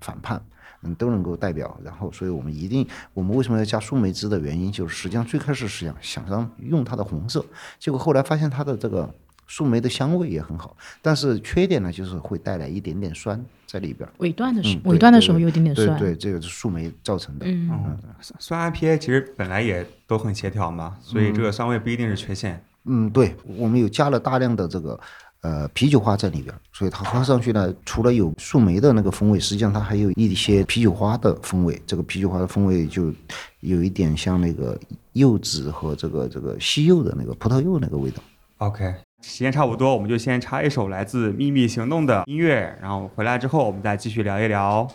[0.00, 0.40] 反叛。
[0.86, 7.42] 嗯，都能够代表，然后，所以我们一定，我们为什么要加树莓汁的原因，就是实际上最开始是想想让用它的红色，
[7.78, 9.08] 结果后来发现它的这个
[9.46, 14.08] 树莓的香味也很好，但是缺点呢，就是会带来一点点酸在里边。
[14.18, 15.98] 尾段的时候，尾段的时候有点点酸。
[15.98, 17.46] 对，这个是树莓造成的。
[17.46, 17.98] 嗯，
[18.38, 22.62] 酸 IPA 其实本来也都很协调嘛，所以这个酸味不一定是缺陷。
[22.84, 24.98] 嗯，对，我们有加了大量的这个。
[25.40, 31.78] 呃，啤酒花在里边，所以它喝上去呢，除了有树莓的那个风味，实际上它还有一些啤酒花的风味。
[31.86, 33.12] 这个啤酒花的风味就
[33.60, 34.74] 有一点像那个
[35.12, 38.22] 柚子和这个这个西柚的那个葡萄柚那个味道。
[38.56, 38.94] OK，
[39.26, 44.86] 时间差不多，我们就先插一首来自《秘密行动》的音乐，然后回来之后我们再继续聊一聊。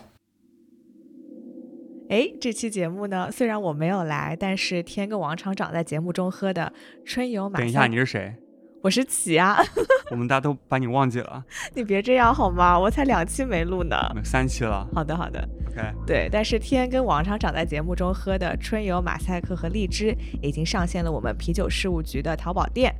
[2.08, 6.72] 哎，这期节目呢，虽然我没有来，但是天跟王厂长在节目中喝的
[7.04, 7.58] 春游马。
[7.58, 8.34] 等一下，你是谁？
[8.82, 9.58] 我是启啊，
[10.10, 12.78] 我们大家都把你忘记了，你别这样好吗？
[12.78, 13.96] 我才两期没录呢。
[14.24, 14.88] 三期了。
[14.94, 15.46] 好的，好的。
[15.68, 22.94] OK，对，但是天跟王厂长在节目中喝的春游、马赛克和荔枝已经上线了我们啤酒事务局的淘宝店，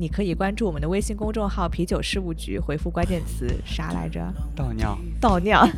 [0.00, 4.32] 你可以关注我们的微信公众号“啤酒事务局”，回复关键词啥来着？
[4.54, 4.96] 倒尿。
[5.20, 5.68] 倒尿。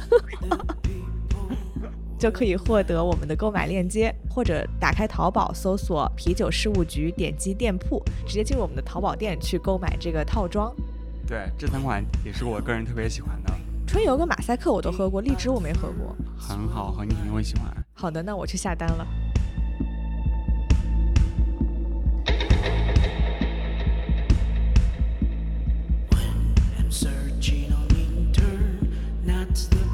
[2.19, 10.71] 就可以获得我们的购买链接，或者打开淘宝搜索“啤酒事务局”，点击店铺，直接进入我们的淘宝店去购买这个套装。
[11.27, 13.51] 对，这三款也是我个人特别喜欢的，
[13.87, 16.15] 春游跟马赛克我都喝过，荔枝我没喝过。
[16.37, 17.75] 很好喝，你肯定会喜欢。
[17.95, 19.07] 好的，那我去下单了。
[29.55, 29.89] to the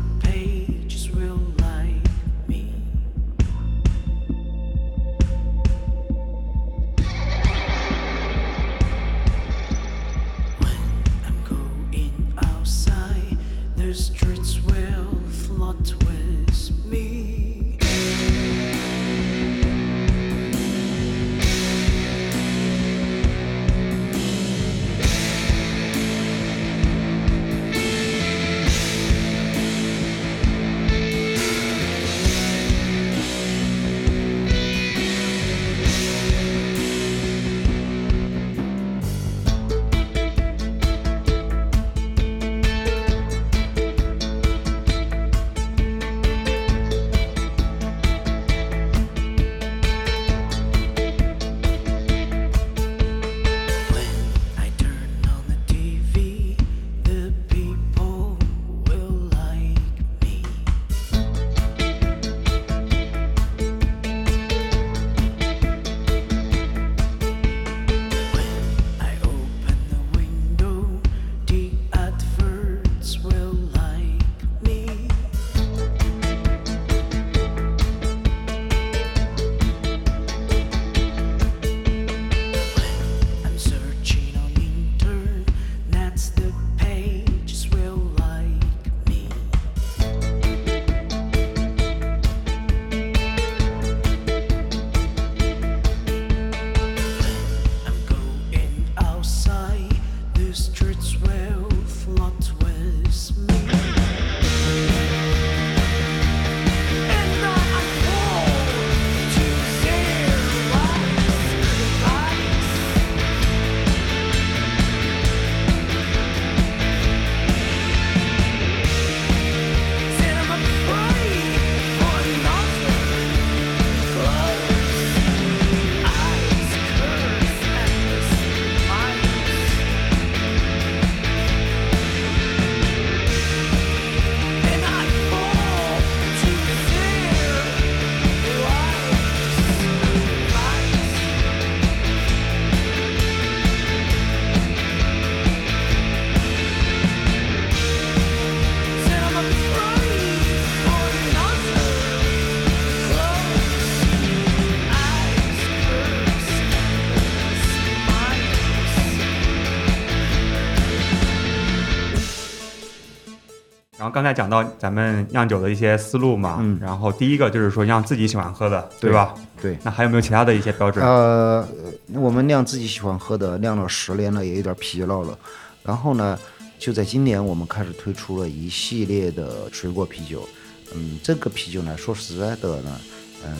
[164.16, 169.34] 刚才讲到咱们酿酒的一些思路嘛，嗯然后第一个就是说酿自己喜欢喝的，对吧？
[169.60, 171.04] 对，那还有没有其他的一些标准？
[171.04, 171.68] 呃，
[172.14, 175.38] 我们酿自己喜欢喝的，酿了十年了，也有点疲劳了。
[175.82, 176.38] 然后呢，
[176.78, 180.48] 就在今年，我们开始推出了一系列的水果啤酒。
[180.94, 182.98] 嗯，这个啤酒呢，说实在的呢，
[183.44, 183.54] 嗯，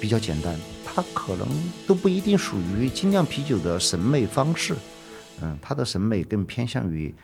[0.00, 1.46] 比较简单，它可能
[1.86, 4.74] 都不一定属于精酿啤酒的审美方式。
[5.42, 7.14] 嗯，它的审美更偏向于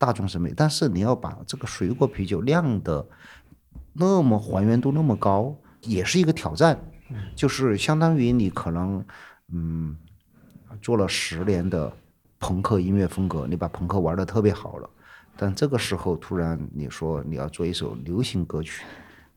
[0.00, 3.06] 大众审美，但是你要把这个水果啤酒酿的
[3.92, 6.80] 那么还原度那么高，也是一个挑战。
[7.36, 9.04] 就是相当于你可能，
[9.52, 9.94] 嗯，
[10.80, 11.92] 做了十年的
[12.38, 14.88] 朋克音乐风格，你把朋克玩的特别好了，
[15.36, 18.84] 但这个时候突然你说你要做一首流行歌曲，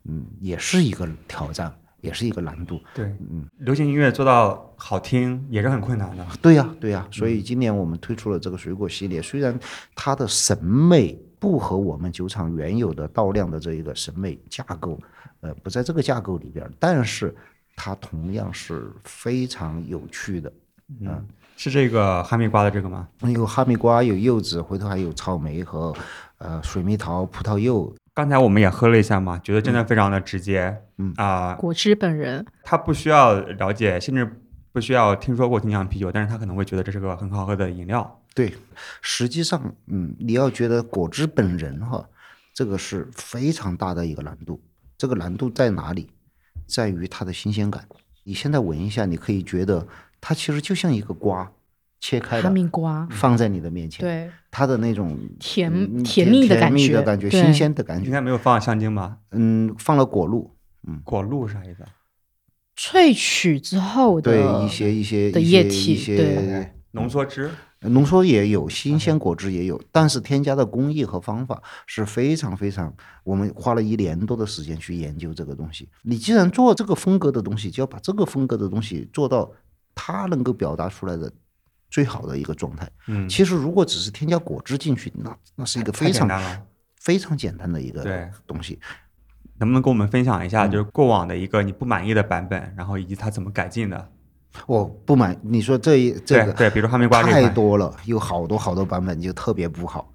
[0.05, 2.79] 嗯，也是一个挑战，也是一个难度。
[2.93, 6.27] 对，嗯，流行音乐做到好听也是很困难的。
[6.41, 9.57] 对呀、对呀、所以今年我们推出了这个水果系列，虽然
[9.95, 14.99] 它的审美不和我们酒厂原有的倒量的这一个审美架构，
[15.39, 17.33] 呃，不在这个架构里边儿，但是
[17.75, 20.51] 它同样是非常有趣的。
[20.99, 23.07] 嗯，是这个哈密瓜的这个吗？
[23.21, 25.95] 有哈密瓜，有柚子，回头还有草莓和
[26.37, 27.95] 呃水蜜桃、葡萄柚。
[28.15, 30.83] 刚才我们也喝了一下嘛，觉得真的非常的直接。
[30.97, 34.39] 嗯啊、果汁本人，他不需要了解，甚至
[34.71, 38.21] 不需要听说过精酿啤酒，但是他可能会觉得这是个很好喝的饮料。
[38.35, 38.53] 对，
[39.01, 42.07] 实际上，嗯，你要觉得果汁本人哈，
[42.53, 44.61] 这个是非常大的一个难度。
[44.97, 46.09] 这个难度在哪里？
[46.67, 47.83] 在于它的新鲜感。
[48.23, 49.87] 你现在闻一下，你可以觉得
[50.21, 51.51] 它其实就像一个瓜，
[52.03, 58.11] 切开哈了密瓜，放在你的面前，对，它的那种甜嗯甜蜜的感觉蜜的感觉，新鲜的感觉应。
[58.11, 59.19] 该没有放香精吧？
[59.31, 60.53] 嗯，放了果露，
[60.85, 61.85] 嗯果露啥意思？
[62.75, 67.49] 萃取之后的对一些一些的液体一些对浓缩汁。
[67.85, 75.87] 浓缩也有，新鲜果汁也有，但是添加的工艺和方法是非常非常，我们花了一年多的时间去研究这个东西。
[76.01, 79.49] 你既然做这个风格的东西，就要把这个风格的东西做到
[79.95, 81.31] 它能够表达出来的
[81.93, 82.89] 最好的一个状态。
[83.07, 86.27] 嗯，其实如果只是添加果汁进去，那那是一个非常。
[87.03, 88.01] 非常简单的一个
[88.47, 88.79] 东西。
[89.57, 94.09] 能不能跟我们分享一嗯下，就是过往的一个你不满意的版本，然后以及它怎么改进的？
[94.67, 100.13] 我不满，你说这一这个对对，比如哈密瓜太，多了，有好多好多版本就特别不好。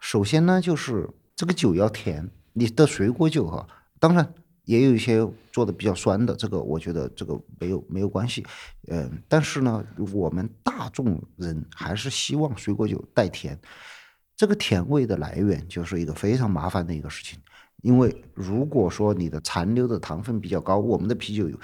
[0.00, 3.66] 首先呢，就是这个酒要甜，你的水果酒哈，
[3.98, 8.44] 当然也有一些做的比较酸的，这个我觉得这个没有没有关系，
[8.88, 13.58] 嗯，但是呢，我们大众人还是希望水果酒带甜，
[14.36, 17.38] 这个甜味的来源就是一个非常麻烦的一个事情，
[17.82, 21.58] 因为如果说你的残留的糖分比较高，我们的啤酒有。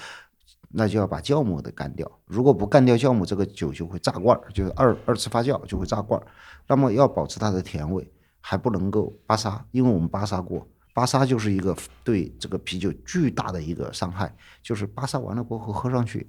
[0.70, 2.06] 那就要把酵母的干掉。
[2.26, 6.20] 如果不干掉酵母，这个酒就会炸罐，就是二二次发酵就会炸罐。
[6.66, 8.06] 那么要保持它的甜味，
[8.42, 16.28] 还不能够巴沙，因为我们巴沙过，巴沙就是一个对这个啤酒巨大的一个伤害，就是巴沙完了过后喝上去，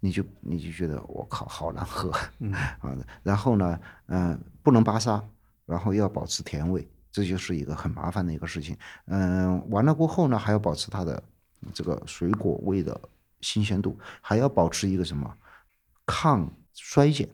[0.00, 5.22] 你就你就觉得我靠好难喝，嗯 啊，然后呢，嗯、不能巴沙，
[5.66, 8.76] 然后要保持甜味，这就是一个很麻烦的一个事情。
[9.06, 11.22] 嗯、完了过后呢，还要保持它的
[11.72, 13.00] 这个水果味的
[13.40, 15.32] 新鲜度，还要保持一个什么
[16.06, 17.28] 抗衰减。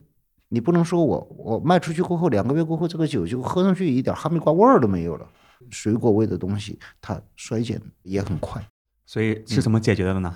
[0.49, 5.27] 你不能说我我卖出去过后两个月过后，这个酒就喝上去一点哈密瓜味儿都没有了，
[5.71, 8.63] 水果味的东西它衰减也很快，
[9.07, 10.35] 所以是怎么解决的呢？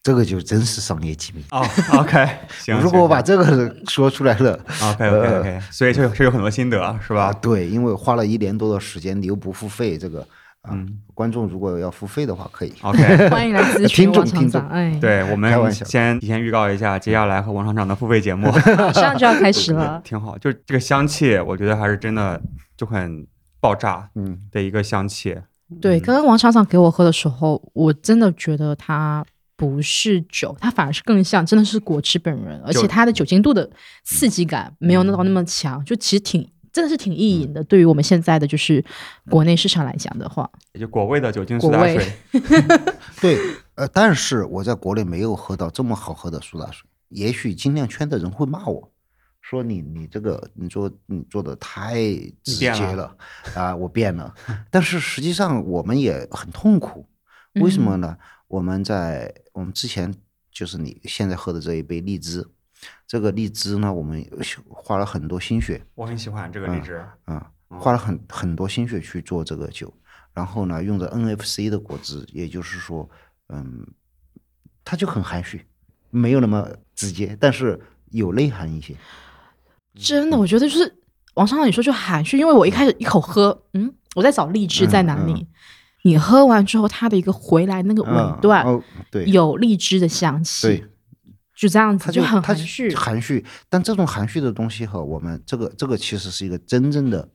[0.00, 1.44] 这个就真是商业机密。
[1.50, 1.66] 哦
[1.98, 2.26] ，OK，
[2.60, 2.80] 行。
[2.80, 7.38] 如果我把这个说出来了，OK OK OK，所以就有是有很多心得是啊，吧？
[7.42, 10.20] 对，因为花了一年多的时间，你又不付费，这个
[10.62, 12.72] 啊，嗯观众如果要付费的话，可以。
[12.80, 14.70] OK， 欢迎来咨询听众王厂听众长。
[14.70, 20.00] 哎，，对我们先提前预告一下，接下来和王厂长的付费节目马 上就要开始了。
[20.04, 22.40] 挺好，就是这个香气，我觉得还是真的
[22.76, 23.26] 就很
[23.60, 25.36] 爆炸嗯，的一个香气。
[25.80, 29.24] 对，刚刚王厂长给我喝的时候，我真的觉得它
[29.56, 33.68] 不是酒，它反而是更像真的是果汁本人，而且它的酒精度的
[34.04, 37.62] 刺激感没有那到那么强，就其实挺真的是挺意淫的。
[37.64, 38.82] 对于我们现在的就是
[39.28, 42.40] 国内市场来讲的话，也就果味的酒精苏打味水，
[43.20, 43.38] 对，
[43.74, 46.88] 呃，但是我在国内没有喝到这么好喝的苏打水。
[47.08, 48.90] 也许精酿圈的人会骂我，
[49.48, 51.94] 说你你这个你做你做的太
[52.42, 53.16] 直接了
[53.56, 54.34] 啊，我变了。
[54.70, 57.08] 但是实际上我们也很痛苦，
[57.62, 58.18] 为什么呢？
[58.46, 60.14] 我们在我们之前
[60.52, 62.46] 就是你现在喝的这一杯荔枝，
[63.06, 64.22] 这个荔枝呢，我们
[64.68, 67.02] 花了很多心血，我很喜欢这个荔枝。
[67.24, 69.90] 啊，花了很很多心血去做这个酒，
[70.34, 73.08] 然后呢，用着 NFC 的果汁，也就是说，
[73.48, 73.86] 嗯，
[74.84, 75.64] 它就很含蓄，
[76.10, 77.80] 没有那么直接，但是
[78.10, 78.94] 有内涵一些。
[79.98, 80.96] 真的我觉得就是
[81.34, 85.32] 王厂长你说就含蓄，因为我一开始一口喝，嗯，我在找荔枝在哪里。
[85.32, 85.46] 嗯
[86.04, 88.80] 你喝完之后，它的一个回来那个尾嗯段、哦，
[89.10, 90.84] 对，有荔枝的香气，对，
[91.56, 92.94] 就这样子，它就它很含蓄。
[92.94, 97.28] 含蓄，但这种含蓄的东西和我们这个这个其实是一个真正的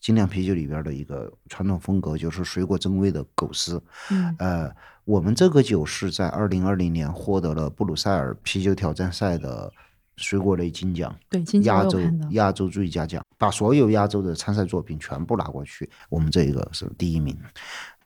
[0.00, 3.82] 精酿啤酒里边的一个传统风格，就是水果真味的狗丝。
[4.10, 4.70] 嗯呃，
[5.06, 9.72] 我们这个酒是在二零二零年获得了布鲁塞尔啤酒挑战赛的
[10.20, 11.98] 水果类金奖，对，今天亚洲。
[12.30, 17.36] 亚洲最佳奖，把所有亚洲的参赛作品全部拿过去，我们这一个是第一名，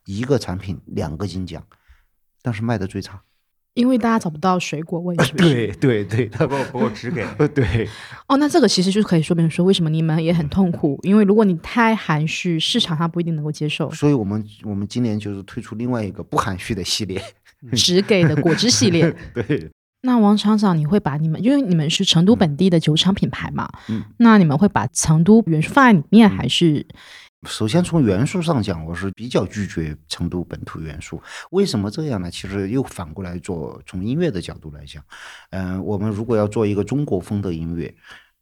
[0.06, 1.62] 一个产品两个金奖，
[2.40, 3.20] 但是卖的最差。
[3.74, 5.74] 因为大家找不到水果味，是不是？
[5.76, 7.88] 对 对，不够不够直给，呃 对，
[8.28, 13.90] 哦，那这个其实就可以说明说，为什么你们也很痛苦，因为如果你太含蓄，市场上不一定能够接受。
[13.90, 17.20] 所以我们我们今年就是推出另外一个不含蓄的系列。
[17.72, 19.10] 只给的果汁系列。
[19.32, 19.70] 对，
[20.04, 26.86] 那王厂长，你会把你们，因为你们是成都本地的酒厂品牌嘛，嗯，那你们会把成都元素放在里面，还是
[27.48, 31.22] 首先从元素上讲，我是比较拒绝成都本土元素。
[31.52, 32.30] 为什么这样呢？
[32.30, 35.02] 其实又反过来做，从音乐的角度来讲，
[35.50, 37.94] 嗯、我们如果要做一个中国风的音乐，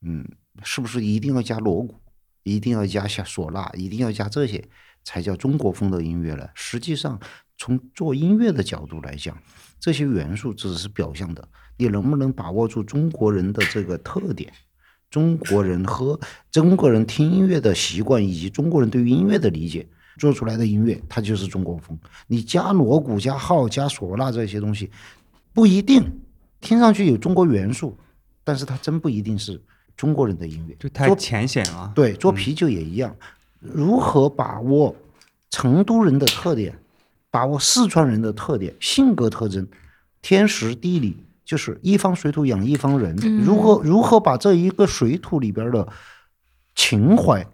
[0.04, 0.26] 嗯，
[0.64, 1.94] 是不是一定要加锣鼓，
[2.42, 4.64] 一定要加下唢呐，一定要加这些
[5.04, 6.48] 才叫中国风的音乐呢？
[6.54, 7.20] 实际上，
[7.56, 9.36] 从做音乐的角度来讲，
[9.82, 14.52] 这些元素只是表象的，你能不能把握住中国人的这个特点？
[15.10, 16.18] 中国人喝
[16.52, 19.84] 中国人听音乐的习惯，以及中国人对于音乐的理解
[20.18, 21.98] 做出来的音乐，它就是中国风。
[22.28, 24.88] 你加锣鼓、加号、加唢呐这些东西，
[25.52, 26.00] 不一定
[26.60, 27.98] 听上去有中国元素，
[28.44, 29.60] 但是它真不一定是
[29.96, 30.76] 中国人的音乐。
[30.78, 31.90] 就太做浅显了。
[31.92, 33.16] 对，做啤酒也一样，
[33.58, 34.94] 如何把握
[35.50, 36.78] 成都人的特点，
[37.32, 39.66] 把握四川人的特点、性格特征、
[40.20, 43.16] 天时地利，就是一方水土养一方人。
[43.42, 45.88] 如何如何把这一个水土里边的
[46.74, 47.44] 情怀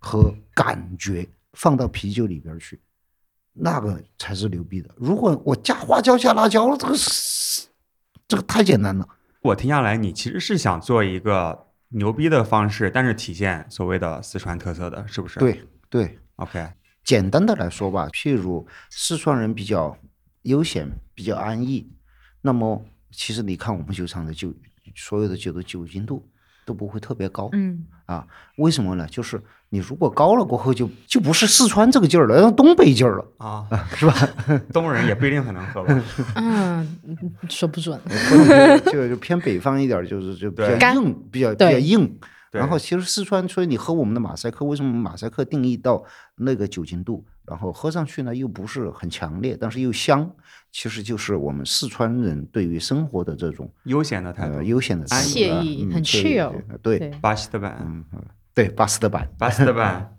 [0.00, 2.80] 和感觉放到啤酒里边去，
[3.52, 4.90] 那个才是牛逼的。
[4.96, 7.68] 如果我加花椒加辣椒，这个是
[8.26, 9.08] 这个太简单了。
[9.42, 15.38] 我听下来，你其实是想做一个牛逼的方式，但是体现所谓的四川特色的，是不是？
[15.38, 16.68] 对对，，OK，
[17.04, 19.96] 简单的来说吧，譬如四川人比较
[20.42, 21.88] 悠闲，比较安逸，
[22.42, 24.52] 那么其实你看我们酒厂的酒，
[24.94, 26.26] 所有的酒的酒精度
[26.64, 27.48] 都不会特别高。
[27.52, 28.26] 嗯，啊，
[28.56, 29.06] 为什么呢？
[29.08, 34.14] 就是你如果高了过后就，就不是四川这个劲儿了，要东北劲儿了，啊， 是吧？
[34.72, 36.02] 东北人也不一定很能喝吧？
[36.36, 36.98] 嗯，
[37.48, 38.00] 说不准。
[38.92, 42.18] 就偏北方一点，就是就比对较硬，比较比较硬。
[42.50, 42.60] 对。
[42.60, 46.04] 然后其实四川，所以你喝我们的马赛克，为什么马赛克定义到
[46.36, 50.30] 那个酒精度，然后喝上去呢又不是很强烈，但是又香，
[50.72, 58.22] 其实就是我们四川人对于生活的这种悠闲的态度呃，悠闲的态度惬啊意很 chill 对对巴西的版，嗯嗯
[58.52, 60.16] 对巴斯德版，巴西的版，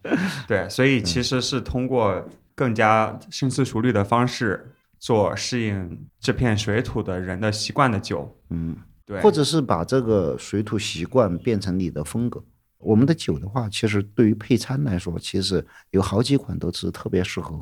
[0.48, 2.26] 对，所以其实是通过
[2.56, 8.78] 更加深思熟虑的方式做适应这片水土的人的习惯的酒，嗯。
[9.12, 12.42] 对，或者是把这个水土习惯变成你的风格。
[12.78, 17.60] 我们的酒的话，其实对于配餐来说，其实有好几款都是特别适合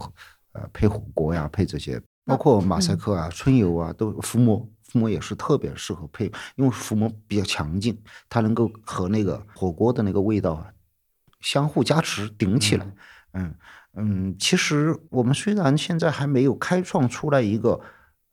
[0.51, 4.69] 呃配火锅呀，配这些，包括马赛克啊、春游啊，都伏魔。
[4.83, 6.25] 伏魔也是特别适合配，
[6.55, 7.95] 因为伏魔比较强劲，
[8.27, 10.65] 它能够和那个火锅的那个味道啊
[11.41, 12.91] 相互加持顶起来。
[13.33, 13.53] 嗯
[13.93, 17.79] 嗯，其实我们虽然现在还没有开创出来一个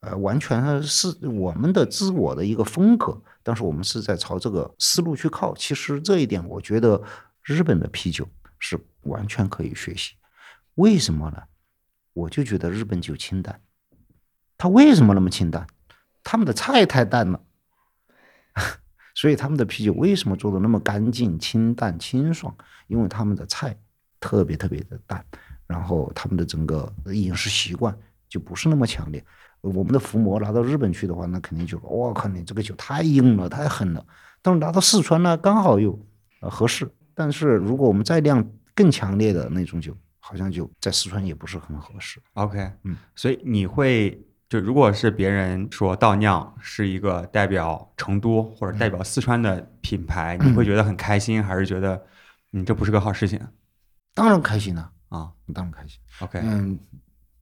[0.06, 5.52] 呃完全是我们的自我的一个风格，但是我们是在朝这个思路去靠。
[5.56, 7.02] 其实这一点，我觉得
[7.42, 8.28] 日本的啤酒
[8.60, 10.14] 是完全可以学习。
[10.76, 11.42] 为什么呢？
[12.12, 13.60] 我就觉得日本酒清淡，
[14.56, 15.66] 它为什么那么清淡？
[16.22, 17.40] 他们的菜太淡了。
[19.14, 22.54] 所以他们的啤酒为什么做的那么干净、清淡、清爽？
[22.86, 23.76] 因为他们的菜
[24.20, 25.24] 特别特别的淡，
[25.66, 27.98] 然后他们的整个饮食习惯
[28.28, 29.24] 就不是那么强烈。
[29.70, 34.04] 我们的伏魔拿到日本去的话，那肯定就我靠，你这个酒太硬了，太狠了。
[34.42, 35.98] 但是拿到四川呢，刚好又
[36.40, 36.90] 呃合适。
[37.14, 42.20] 但是如果我们再酿更强烈的那种酒，好像就在四川也不是很合适。
[42.34, 52.00] OK，嗯，所以你会就如果是别人说倒酿是一个代表成都或者代表四川的品牌，你会觉得很开心，还是觉得
[52.52, 53.40] 嗯这不是个好事情
[54.14, 55.98] 当然开心了，啊当然开心。
[56.20, 56.78] ？OK，嗯，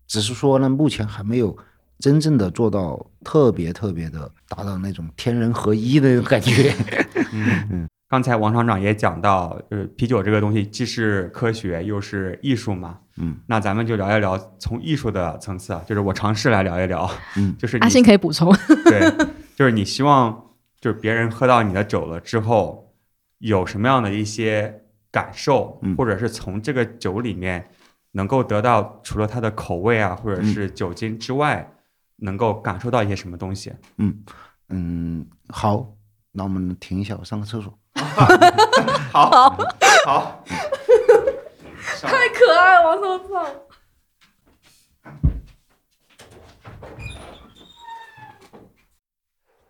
[0.07, 1.57] 只是说呢，目前还没有
[1.99, 6.75] 真正的做到特别特别的达到那种天人合一的那种感觉。
[7.33, 12.99] 嗯，刚才王厂长也讲到，就是啤酒这个东西既是科学又是艺术嘛。
[13.17, 18.53] 嗯，那咱们就聊一聊从艺术的层次啊，就是我尝试来聊一聊，嗯， 就是阿你信可以补充。
[18.85, 19.11] 对，
[19.57, 22.93] 就是你希望就是别人喝到你的酒了之后，
[23.39, 27.71] 有什么样的一些感受，嗯或者是从这个酒里面
[28.13, 31.74] 能够得到除了它的口味啊，或者是酒精之外，
[32.25, 33.70] 能够感受到一些什么东西？
[33.99, 34.25] 嗯
[34.70, 35.95] 嗯，好，
[36.33, 37.79] 那我们停一下，我上个厕所。
[39.12, 39.51] 好，
[40.07, 40.45] 好，
[42.01, 43.47] 太可爱了，我操！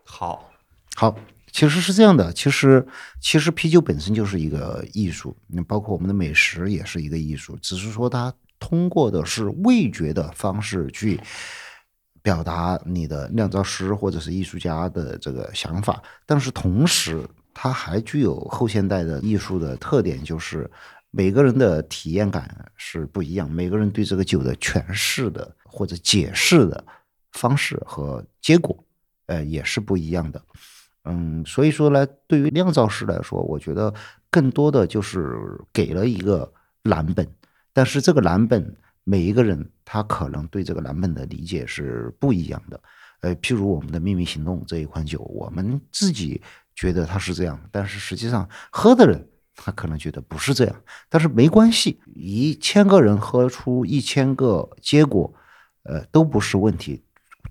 [0.04, 0.48] 好，
[0.94, 1.16] 好，
[1.50, 2.86] 其实是这样的，其实
[3.20, 11.20] 其实啤酒本身就是一个艺术，你包括我们的美食也是一个艺术，只是说它通过的是味觉的方式去
[12.24, 17.20] 表达你的酿造师或者是艺术家的这个想法，但是同时
[17.52, 20.68] 它还具有后现代的艺术的特点，就是
[21.10, 26.82] 每个人的体验感是不一样，每个人对这个酒的诠释的或者解释的
[27.32, 28.74] 方式和结果，
[29.26, 30.42] 呃，也是不一样的。
[31.04, 33.92] 嗯，所以说呢，对于酿造师来说，我觉得
[34.30, 35.38] 更多的就是
[35.74, 36.50] 给了一个
[36.84, 37.28] 蓝本，
[37.74, 42.80] 但是这个蓝本每一个人他可能对这个蓝本的理解是不一样的。
[43.20, 46.40] 呃，譬如我们的秘密行动这一款酒，我们自己
[46.74, 55.32] 觉得它是这样，但是实际上喝的人他可能觉得不是这样，但是没关系，一千个人喝出一千个结果，
[55.84, 57.02] 呃，都不是问题。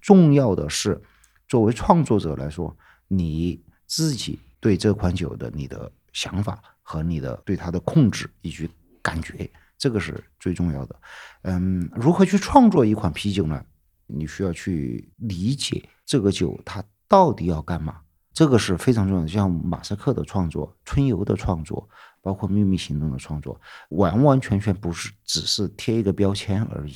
[0.02, 1.02] 重要的是，
[1.48, 2.76] 作为创作者来说，
[3.08, 8.70] 你自己对这款酒的你的想法和你的对它的控制以及
[9.02, 9.50] 感觉，
[9.84, 10.96] 这个是最重要的。
[11.42, 13.62] 嗯，如何去创作一款啤酒呢？
[14.08, 17.98] 你需要去理解这个酒它到底要干嘛，
[18.32, 19.28] 这个是非常重要的。
[19.28, 21.90] 像马赛克的创作、春游的创作，
[22.22, 23.60] 包括秘密行动的创作，
[23.90, 26.94] 完完全全不是只是贴一个标签而已。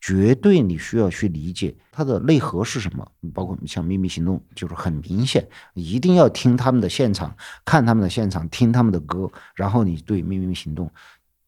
[0.00, 10.90] 绝对你需要去理解它的内核是什么，包括像秘密行动，就是很明显，一定要听他们的现场，看他们的现场，听他们的歌，然后你对秘密行动，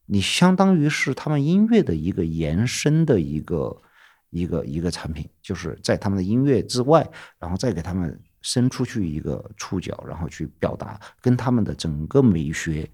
[0.06, 3.82] 你相当于是他们音乐的一个延伸的一个
[4.30, 12.88] 一个一个产品，就是在他们的音乐之外，然后再给他们伸出去一个触角，然后去表达，跟他们的整个美学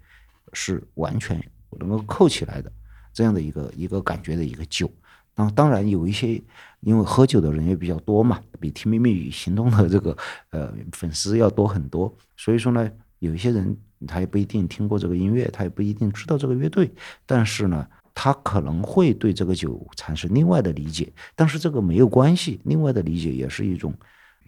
[0.53, 1.39] 是完全
[1.79, 2.71] 能够扣起来的
[3.13, 4.91] 这样的一个一个感觉的一个酒。
[5.35, 6.39] 然后当然有一些，
[6.81, 10.15] 因为喝酒的人也比较多嘛，比听秘密语行动的这个
[10.51, 13.75] 呃粉丝要多很多，所以说呢，有一些人
[14.05, 16.91] 他也不一定听过这个音乐，他也不一定知道这个乐队，
[17.25, 23.93] 但是呢，他可能会对这个酒产生另外的理解，但是这个没有关系，另外的理解也是一种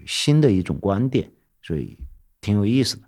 [0.06, 1.30] 新的一种观点，
[1.62, 1.98] 所以
[2.42, 3.04] 挺有意思的。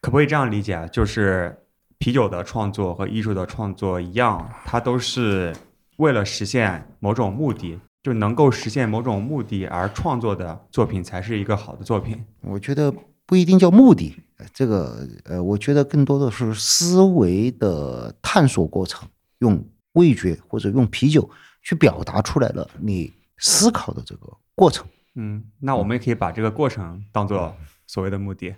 [0.00, 0.86] 可不可以这样理解啊？
[0.88, 1.56] 就是
[1.98, 5.54] 啤酒的创作和艺术的创作一样，它都是
[5.96, 12.22] 为了实现某种目的，就能够实现某种目的而创作的作品才是一个好的作品。
[12.42, 12.92] 我觉得
[13.24, 19.08] 不一定叫目的，呃这个呃，我觉得更多的是思维的探索过程，
[19.38, 21.28] 用味觉或者用啤酒
[21.62, 27.54] 去表达出来了你思考的这个过程嗯，那我们也可以把这个过程当做
[27.86, 28.48] 所谓的目的，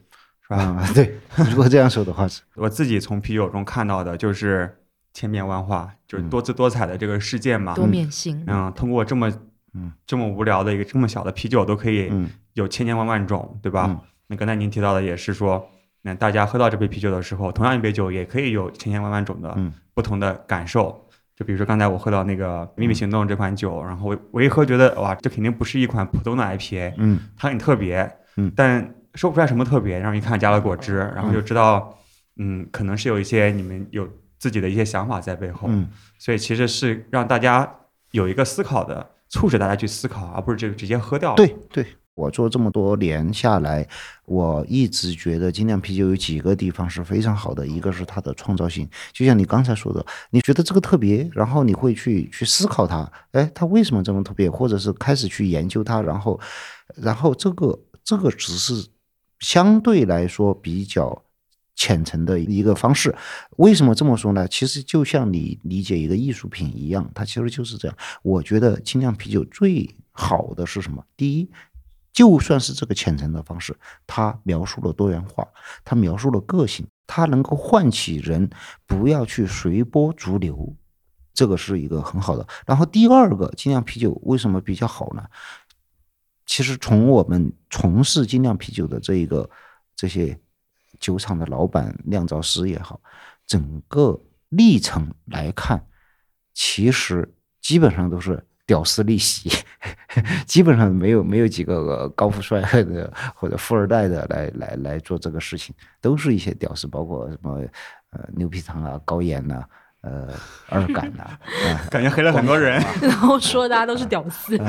[0.41, 0.57] 是吧？
[0.57, 1.19] 啊、对，
[1.51, 4.75] 如果这样说的话是，我自己从啤酒中看到的就是
[5.13, 7.75] 千变万化，就是多姿多彩的这个世界嘛。
[7.75, 8.43] 多面性。
[8.47, 9.31] 嗯，通过这么
[9.75, 13.87] 嗯这么无聊的一个这么小的啤酒都可以嗯有千千万万种，对吧？
[13.91, 15.69] 嗯那刚才您提到的也是说，
[16.03, 21.03] 那大家喝到这杯啤酒的时候，同样一杯酒也可以有千千万万种的嗯不同的感受。
[21.35, 31.99] 就比如说刚才我喝到那个《秘密行动》这款酒，然后我我一喝觉得哇，这肯定不是一款普通的 IPA，嗯它很特别，嗯但说不出来什么特别，然后一看加了果汁，然后就知道，
[32.37, 34.09] 嗯，可能是有一些你们有
[34.39, 37.71] 自己的一些想法在背后，嗯所以其实是让大家
[38.13, 41.85] 有一个思考的，促使大家去思考，而不是这个直接喝掉。，对对。
[42.17, 43.87] 我做这么多年下来，
[44.25, 56.41] 我一直觉得精酿啤酒有几个地方是非常好的，一个是它的创造性，就像你刚才说的，你觉得这个特别，然后你会去去思考它，哎，它为什么这么特别，或者是开始去研究它，然后，
[56.97, 58.89] 然后这个这个只是
[59.39, 61.23] 相对来说比较
[61.75, 63.15] 浅层的一个方式。
[63.59, 64.49] 为什么这么说呢？
[64.49, 67.95] 其实就像你理解一个艺术品一样，它其实就是这样。
[68.23, 71.05] 我觉得精酿啤酒最好的是什么？
[71.15, 71.51] 第一，
[72.17, 75.47] 就算是这个浅层的方式，它描述了多元化，
[75.85, 78.49] 它描述了个性，它能够唤起人
[78.87, 80.75] 不要去随波逐流，
[81.35, 82.49] 这个是一个很好的。
[82.67, 85.27] 然后第二个，精酿啤酒为什么比较好呢？
[86.47, 89.51] 其实从我们从事精酿啤酒的这一个
[89.95, 90.41] 这些
[90.99, 92.99] 酒厂的老板、酿造师也好，
[93.47, 95.87] 整个历程来看，
[96.55, 99.51] 其实基本上都是屌丝逆袭，
[100.45, 107.61] 基本上没有没有几个呃高富帅的或者富二代的来来来做这个事情，都是一些屌丝，包括什么
[108.11, 109.63] 呃牛皮糖啊、高盐呐、
[110.01, 110.29] 呃
[110.69, 111.39] 二杆呐、啊，
[111.91, 112.83] 感觉黑了很多人。
[113.01, 114.57] 然后说大家都是屌丝。
[114.59, 114.67] 啊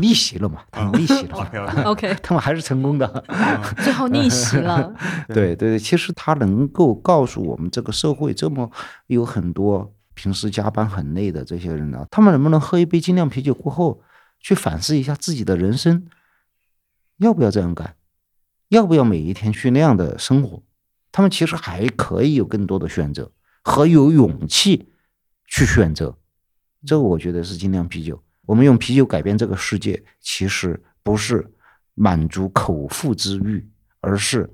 [0.00, 3.24] 逆袭了嘛，他们逆袭了嘛，OK 他们还是成功的。
[3.82, 4.92] 最后逆袭了。
[5.28, 8.70] 对对对，其实他能够告诉我们，这个社会这么
[9.08, 14.02] 有很多平时加班很累的这些人呢、他们能不能喝一杯精酿啤酒过后，
[14.40, 16.08] 去反思一下自己的人生，
[17.18, 17.94] 要不要这样干？
[18.70, 20.60] 要不要每一天去那样的生活？
[21.12, 23.30] 他们其实还可以有更多的选择
[23.62, 24.88] 和有勇气
[25.46, 26.18] 去选择。
[26.84, 28.20] 这个我觉得是精酿啤酒。
[28.44, 31.48] 我们用啤酒改变这个世界，其实不是
[31.94, 33.64] 满足口腹之欲，
[34.00, 34.50] 而是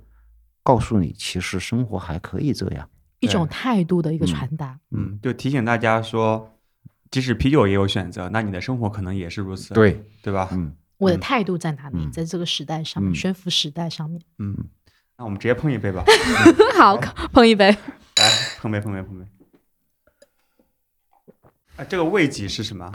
[0.62, 2.86] 告诉你，其实生活还可以这样。
[3.24, 4.78] 一种态度的一个传达。
[4.90, 6.56] 嗯，就提醒大家说，
[7.10, 10.48] 即使啤酒也有选择，那你的生活可能也是如此，对，对吧？
[10.52, 12.04] 嗯，我的态度在哪里？
[12.04, 14.20] 嗯在这个时代上面，嗯悬浮时代上面。
[14.38, 14.56] 嗯，
[15.16, 16.04] 那我们直接碰一杯吧，
[16.78, 16.96] 好，
[17.32, 17.66] 碰一杯。
[17.66, 19.24] 来碰杯碰杯碰杯。
[21.76, 22.92] 啊，这个味极是什么？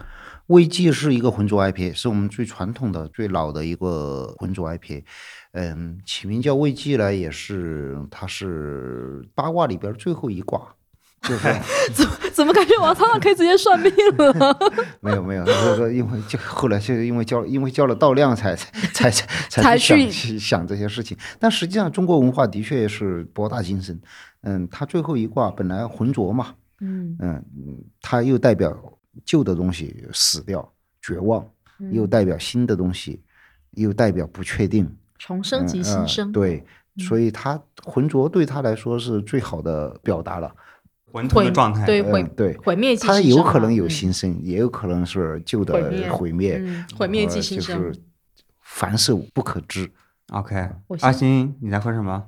[0.49, 5.03] 威记是一个浑浊 IPA，是我们最传统的、最老的一个浑浊 IPA。
[5.53, 10.61] 嗯，起名叫魏记呢，也是它是八卦里边最后一卦，
[11.21, 11.47] 就是
[12.33, 14.57] 怎么感觉王苍苍可以直接算命了？
[15.01, 19.11] 没有没有，就是说因为就后来就是因为交因为交了道量才才才
[19.49, 21.15] 才才去去想想这些事情。
[21.39, 23.99] 但实际上中国文化的确是博大精深。
[24.41, 28.75] 嗯，它最后一卦本来浑浊嘛，嗯嗯，嗯它又代表
[29.25, 31.45] 旧的东西死掉、绝望，
[31.91, 33.21] 又代表新的东西，
[33.71, 34.89] 又代表不确定。
[35.17, 36.63] 重生及嗯呃新生，对，
[36.97, 40.53] 所以他浑浊对他来说是最好的表达了。
[41.11, 41.85] 混沌的状态。
[41.85, 42.57] 对毁嗯对。
[42.57, 46.09] 毁灭即它新生嘛有可能有嗯新生，也有可能是旧的毁灭。
[46.09, 47.57] 毁灭，嗯毁灭即生。
[47.57, 47.95] 就是
[48.61, 49.91] 凡事不可知。
[50.27, 50.55] OK，
[51.01, 52.25] 阿先星，你在喝什么？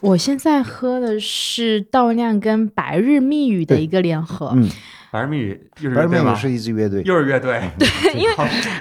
[0.00, 4.68] 我现在喝的是稻酿跟白日密语的一个联合，嗯，
[5.14, 6.34] 白日密语又是白日梦乐队吗？
[6.34, 7.62] 是一支乐队，又是乐队。
[7.78, 7.88] 对
[8.20, 8.34] 因为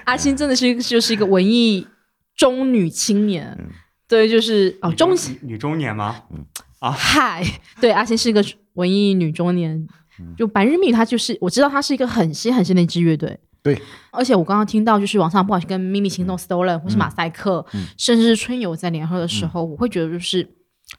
[0.03, 1.87] 阿星真的是一个就是一个文艺
[2.35, 3.67] 中女青年，嗯。
[4.07, 6.23] 对，就是哦中女女中年吗？
[6.79, 6.89] 啊。
[6.89, 7.43] 嗨，
[7.79, 9.87] 对，阿星是一个文艺女中年。
[10.35, 13.79] 就白日密语，它就是我知道它是一个很新很新的一支乐队，对，
[14.11, 17.85] 而且我刚刚听到就是网上不管是跟秘密行动 Stolen 或是马赛克，嗯。
[17.95, 20.47] 甚至是春游在联合的时候，我会觉得就是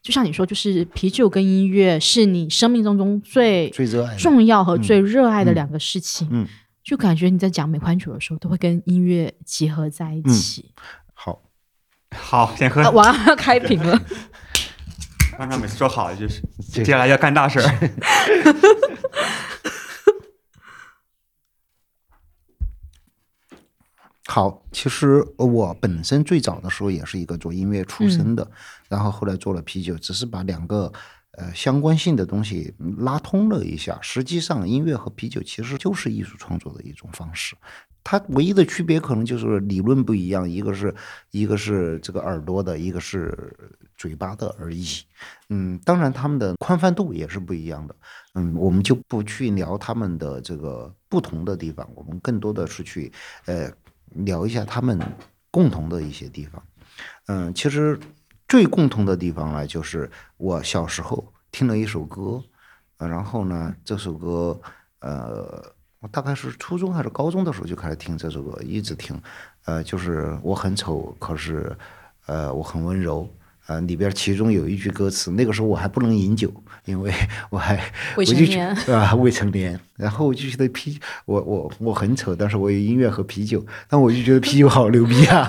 [0.03, 6.29] 就像你说，就是啤酒跟音乐是你生命当中最最热爱重要和最热爱的两个事情。
[6.31, 6.47] 嗯
[6.83, 10.71] 就感觉你在讲美款酒的时候，都会跟音乐结合在一起。
[11.15, 11.41] 好，
[12.15, 12.91] 好，先喝啊，。
[12.91, 13.99] 我要要开瓶了，
[15.39, 17.65] 刚才每次说好的就是，接下来要干大事儿。
[24.27, 28.51] 好，其实我本身最早的时候也是一个做音乐出身嗯的，
[28.89, 30.91] 然后后来做了啤酒，只是把两个
[31.33, 33.99] 呃相关性的东西拉通了一下。
[34.01, 37.55] 实际上，音乐和啤酒其实就是艺术创作的一种方式。
[38.03, 40.95] 它唯一的区别可能就是理论不一样，一个是
[41.31, 43.55] 一个是这个耳朵的，一个是
[43.97, 44.87] 嘴巴的而已。
[45.49, 47.97] 嗯，当然他们的宽泛度也是不一样的。
[48.35, 53.11] 嗯，我们就不去聊他们的这个不同的地方，我们更多的是去
[53.47, 53.71] 呃
[54.15, 54.99] 聊一下他们
[55.51, 56.63] 共同的一些地方。
[57.27, 57.99] 嗯，其实
[58.49, 62.43] 最共同的地方呢，就是我小时候听了一首歌，
[62.99, 64.61] 然后呢，这首歌
[65.01, 69.21] 呃，我大概是初中还是高中的时候就开始听这首歌，一直听，
[69.65, 71.77] 呃，就是我很丑，可是
[72.27, 73.29] 呃我很温柔。
[73.67, 76.53] 呃，里边其中有一句歌词，那个时候我还不能饮酒，
[76.85, 77.13] 因为
[77.51, 77.83] 我还未
[78.17, 79.79] 我就觉成年啊，未成年。
[79.97, 85.49] 然后我就觉得啤，我我我很丑，但是我有音乐和啤酒，但我就觉得啤酒好牛逼啊，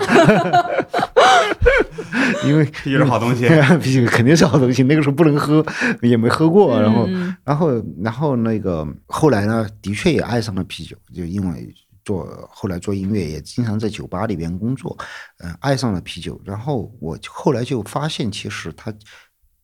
[2.45, 3.47] 因为啤酒是好东西
[3.81, 4.83] 啤酒肯定是好东西。
[4.83, 5.65] 那个时候不能喝，
[6.01, 11.73] 也没喝过，然后嗯然后然后那个后来呢，的确也爱上了啤酒，就因为
[12.03, 14.95] 做后来做音乐也经常在酒吧里边工作，
[15.39, 16.39] 嗯、爱上了啤酒。
[16.45, 18.93] 然后我后来就发现，其实它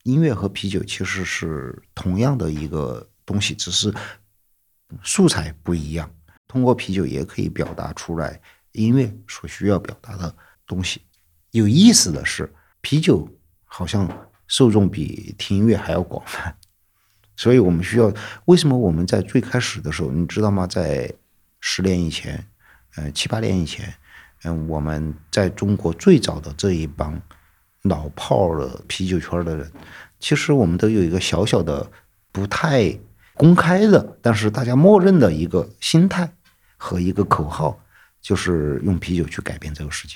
[0.03, 3.93] 音乐和啤酒其实是同样的一个东西，只是
[5.03, 6.09] 素材不一样。
[6.47, 8.41] 通过啤酒也可以表达出来
[8.73, 10.35] 音乐所需要表达的
[10.67, 11.01] 东西。
[11.51, 13.29] 有意思的是，啤酒
[13.63, 14.09] 好像
[14.47, 16.53] 受众比听音乐还要广泛，
[17.35, 18.13] 所以我们需要。
[18.45, 20.67] 为什么我们在最开始的时候，你知道吗？
[20.67, 21.13] 在
[21.59, 22.45] 十年以前，
[22.95, 23.93] 呃，七八年以前，
[24.43, 27.21] 嗯、我们在中国最早的这一帮
[27.83, 29.71] 老炮儿的啤酒圈的人，
[30.19, 31.89] 其实我们都有一个小小的、
[32.31, 32.95] 不太
[33.33, 36.31] 公开的，但是大家默认的一个心态
[36.77, 37.79] 和一个口号，
[38.21, 40.15] 就是用啤酒去改变这个世界。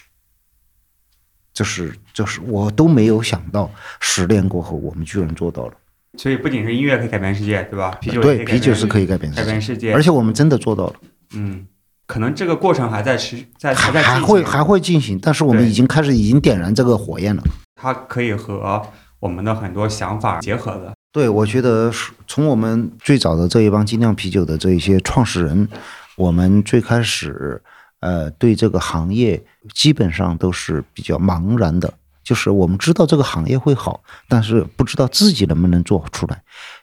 [1.54, 5.74] 就是，就是我都没有想到，十年过后我们居然做到了。
[6.18, 7.92] 所以不仅是音乐可以改变世界，对吧？
[8.02, 10.96] 啤酒对，啤酒是可以改变改世界，变世界，而且我们真的做到了，
[11.34, 11.66] 嗯，
[12.08, 17.44] 可能这个过程还在持，在还还在进行还会还会进行，但是我们已经开始已经点燃这个火焰了。
[17.76, 18.82] 它可以和
[19.20, 20.94] 我们的很多想法结合的。
[21.12, 25.68] 对，我觉得是从我们最早的这一帮精酿啤酒的这一些创始人，
[26.16, 27.62] 我们最开始
[28.02, 29.42] 呃对这个行业
[29.74, 31.92] 基本上都是比较茫然的，
[32.24, 36.42] 就是我们知道这个行业会好，但是不知道自己能不能做出来。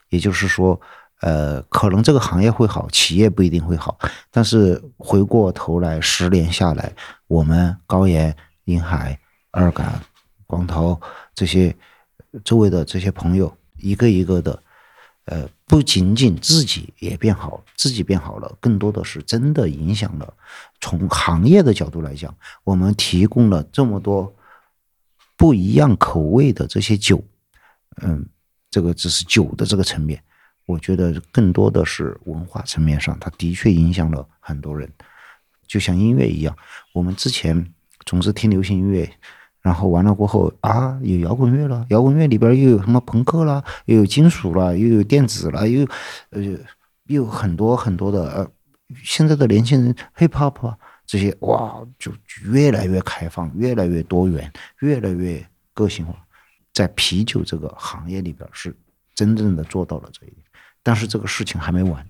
[0.09, 0.79] 也就是说，
[1.23, 3.97] 呃，可能这个行业会好，企业不一定会好，
[4.29, 6.91] 但是回过头来十年下来，
[7.27, 9.17] 我们高岩、临海、
[9.49, 10.01] 二杆、
[10.45, 10.99] 光头
[11.33, 11.73] 这些
[12.43, 14.61] 周围的这些朋友，一个一个的，
[15.23, 20.33] 呃，不仅仅自己也变好，自己变好了，更多的是真的影响了。
[20.81, 24.29] 从行业的角度来讲，我们提供了这么多
[25.37, 27.23] 不一样口味的这些酒，
[28.01, 28.27] 嗯，
[28.69, 30.21] 这个只是酒的这个层面，
[30.65, 34.89] 我觉得更多的是文化层面上，它的确影响了很多人。
[35.67, 36.55] 就像音乐一样，
[36.93, 37.73] 我们之前
[38.05, 39.09] 总是听流行音乐，
[39.61, 45.87] 然后完了过后啊，有摇滚乐了，摇滚乐里边又有什么朋克啦，又有金属啦，又有电子啦，又
[46.29, 46.41] 呃
[47.07, 48.51] 又有很多很多的呃，
[49.03, 52.11] 现在的年轻人 hip hop 啊这些哇，就
[52.51, 56.13] 越来越开放，越来越多元，越来越个性化。
[56.71, 58.75] 在啤酒这个行业里边是
[59.15, 60.42] 真正的做到了这一点，
[60.83, 62.05] 但是这个事情还没完。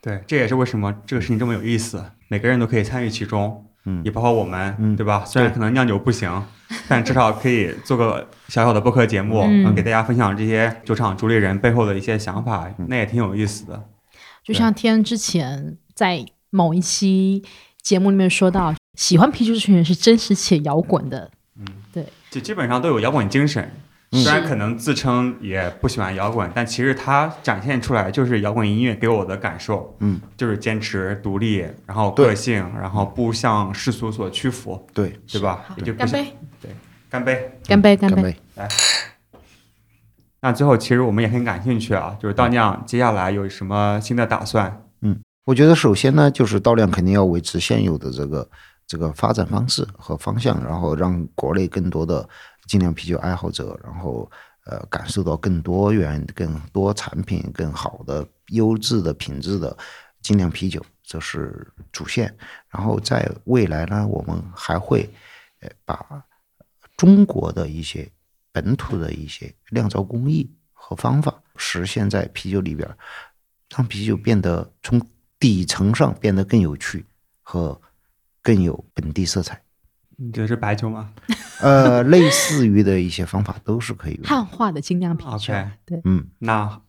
[0.00, 5.24] 对，这也是为什么这个事情这么有意思，每个人都可以参与其中，嗯也包括我们，嗯对吧？
[5.24, 6.44] 虽然可能酿酒不行，
[6.88, 13.84] 但至少可以做个小小的播客节目，嗯嗯，给大家分享这些酒厂主理人背后的一些想法，嗯那也挺有意思的。
[14.42, 17.44] 就像天之前在某一期
[17.80, 21.30] 节目里面说到，喜欢啤酒这群人是真实且摇滚的。
[21.56, 23.80] 嗯，对就基本上都有摇滚精神，嗯
[24.12, 35.64] 虽然可能自称也不喜欢摇滚，但其实它展现出来就是摇滚音乐给我的感受，嗯，就是坚持、独立，然后个性，然后不向世俗所屈服，对，对吧？
[35.76, 36.26] 也就干杯！
[36.60, 36.70] 对
[37.08, 37.58] 干杯。
[37.66, 37.96] 干杯！
[37.96, 38.36] 干杯！
[38.56, 38.68] 来！
[40.40, 44.82] 那最后，其实我们也很感兴趣啊，就是倒酿接下来有什么新的打算？
[45.00, 48.48] 嗯我觉得首先呢，就是倒量肯定要维持现有的这个
[48.86, 52.28] 这个发展方式和方向，然后让国内更多的
[52.66, 54.30] 精酿啤酒爱好者，然后
[54.64, 59.76] 呃感受到更多元、更多产品、更好的优质的品质的
[60.20, 62.34] 精酿啤酒，这是主线。
[62.68, 65.08] 然后在未来呢，我们还会
[65.60, 66.24] 呃把
[66.96, 68.10] 中国的一些
[68.52, 72.88] 本土的一些酿造工艺和方法实现在啤酒里边，
[73.74, 75.00] 让啤酒变得从
[75.38, 77.04] 底层上变得更有趣
[77.42, 77.80] 和
[78.42, 79.61] 更有本地色彩。
[80.22, 81.12] 你觉得是白酒吗
[81.60, 84.28] 呃，类似于的一些方法都是可以用的。
[84.28, 85.52] 汉化的精酿啤酒
[86.04, 86.80] 嗯，那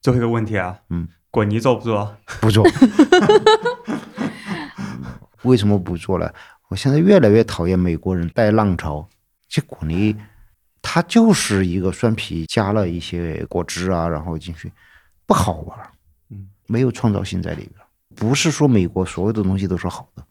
[0.00, 2.16] 最后一个问题啊，嗯，果泥做不做？
[2.40, 2.64] 不做。
[5.42, 6.32] 为什么不做了？
[6.68, 9.08] 我现在越来越讨厌美国人带浪潮。
[9.48, 10.16] 这果泥，
[10.80, 14.72] 它就是一个酸啤加了一些果汁啊，然后进去，
[15.26, 15.90] 不好玩儿。
[16.30, 17.86] 嗯，没有创造性在里边儿。
[18.14, 20.24] 不是说美国所有的东西都是好的，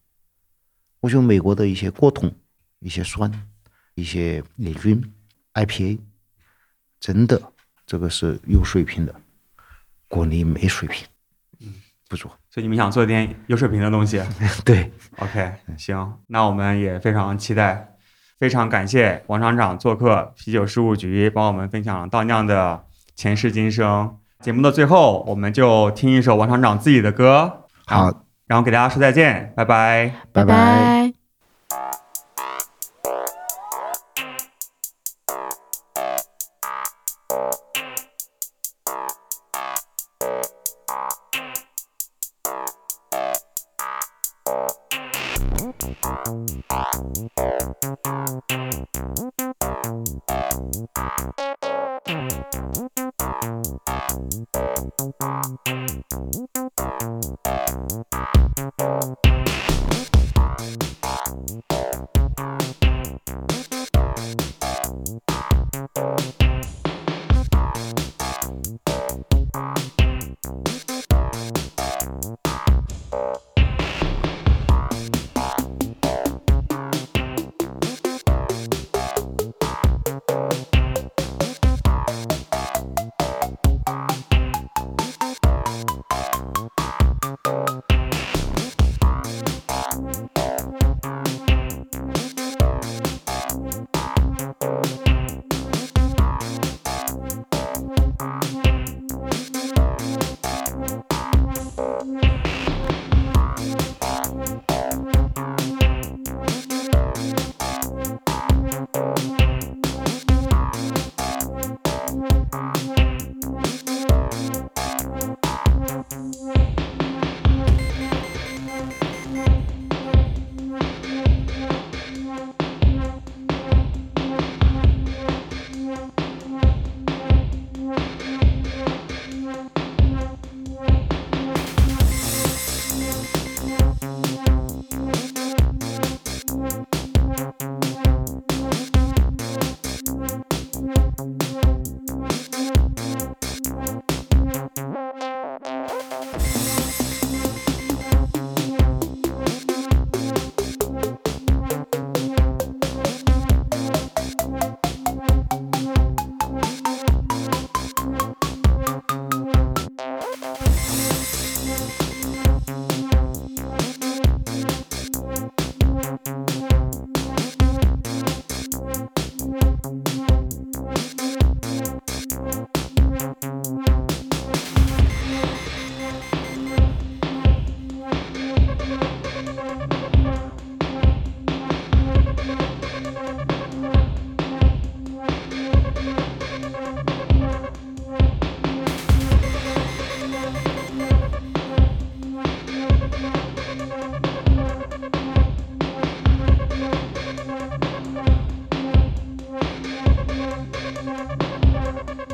[1.02, 2.34] 我觉得美国的一些过桶、
[2.82, 3.32] 一些酸、
[3.96, 5.02] 一些美菌
[5.54, 6.00] IPA，
[7.00, 7.42] 真的
[7.86, 9.16] 这个是有水平的，
[10.08, 11.08] 果泥没水平，
[11.62, 11.74] 嗯
[12.10, 12.30] 不做。
[12.50, 14.22] 所以你们想做点有水平的东西
[14.66, 17.96] 对，？OK，行，那我们也非常期待，
[18.38, 24.18] 非常感谢王厂长做客啤酒事务局，帮我们分享了倒酿的前世今生。
[24.42, 30.14] 节目的最后，我们就听一首王厂长自己的歌，好，然后给大家说再见，拜拜。
[30.34, 30.54] 拜拜。
[30.54, 31.21] 拜。
[46.32, 46.62] Thank
[48.06, 48.21] you.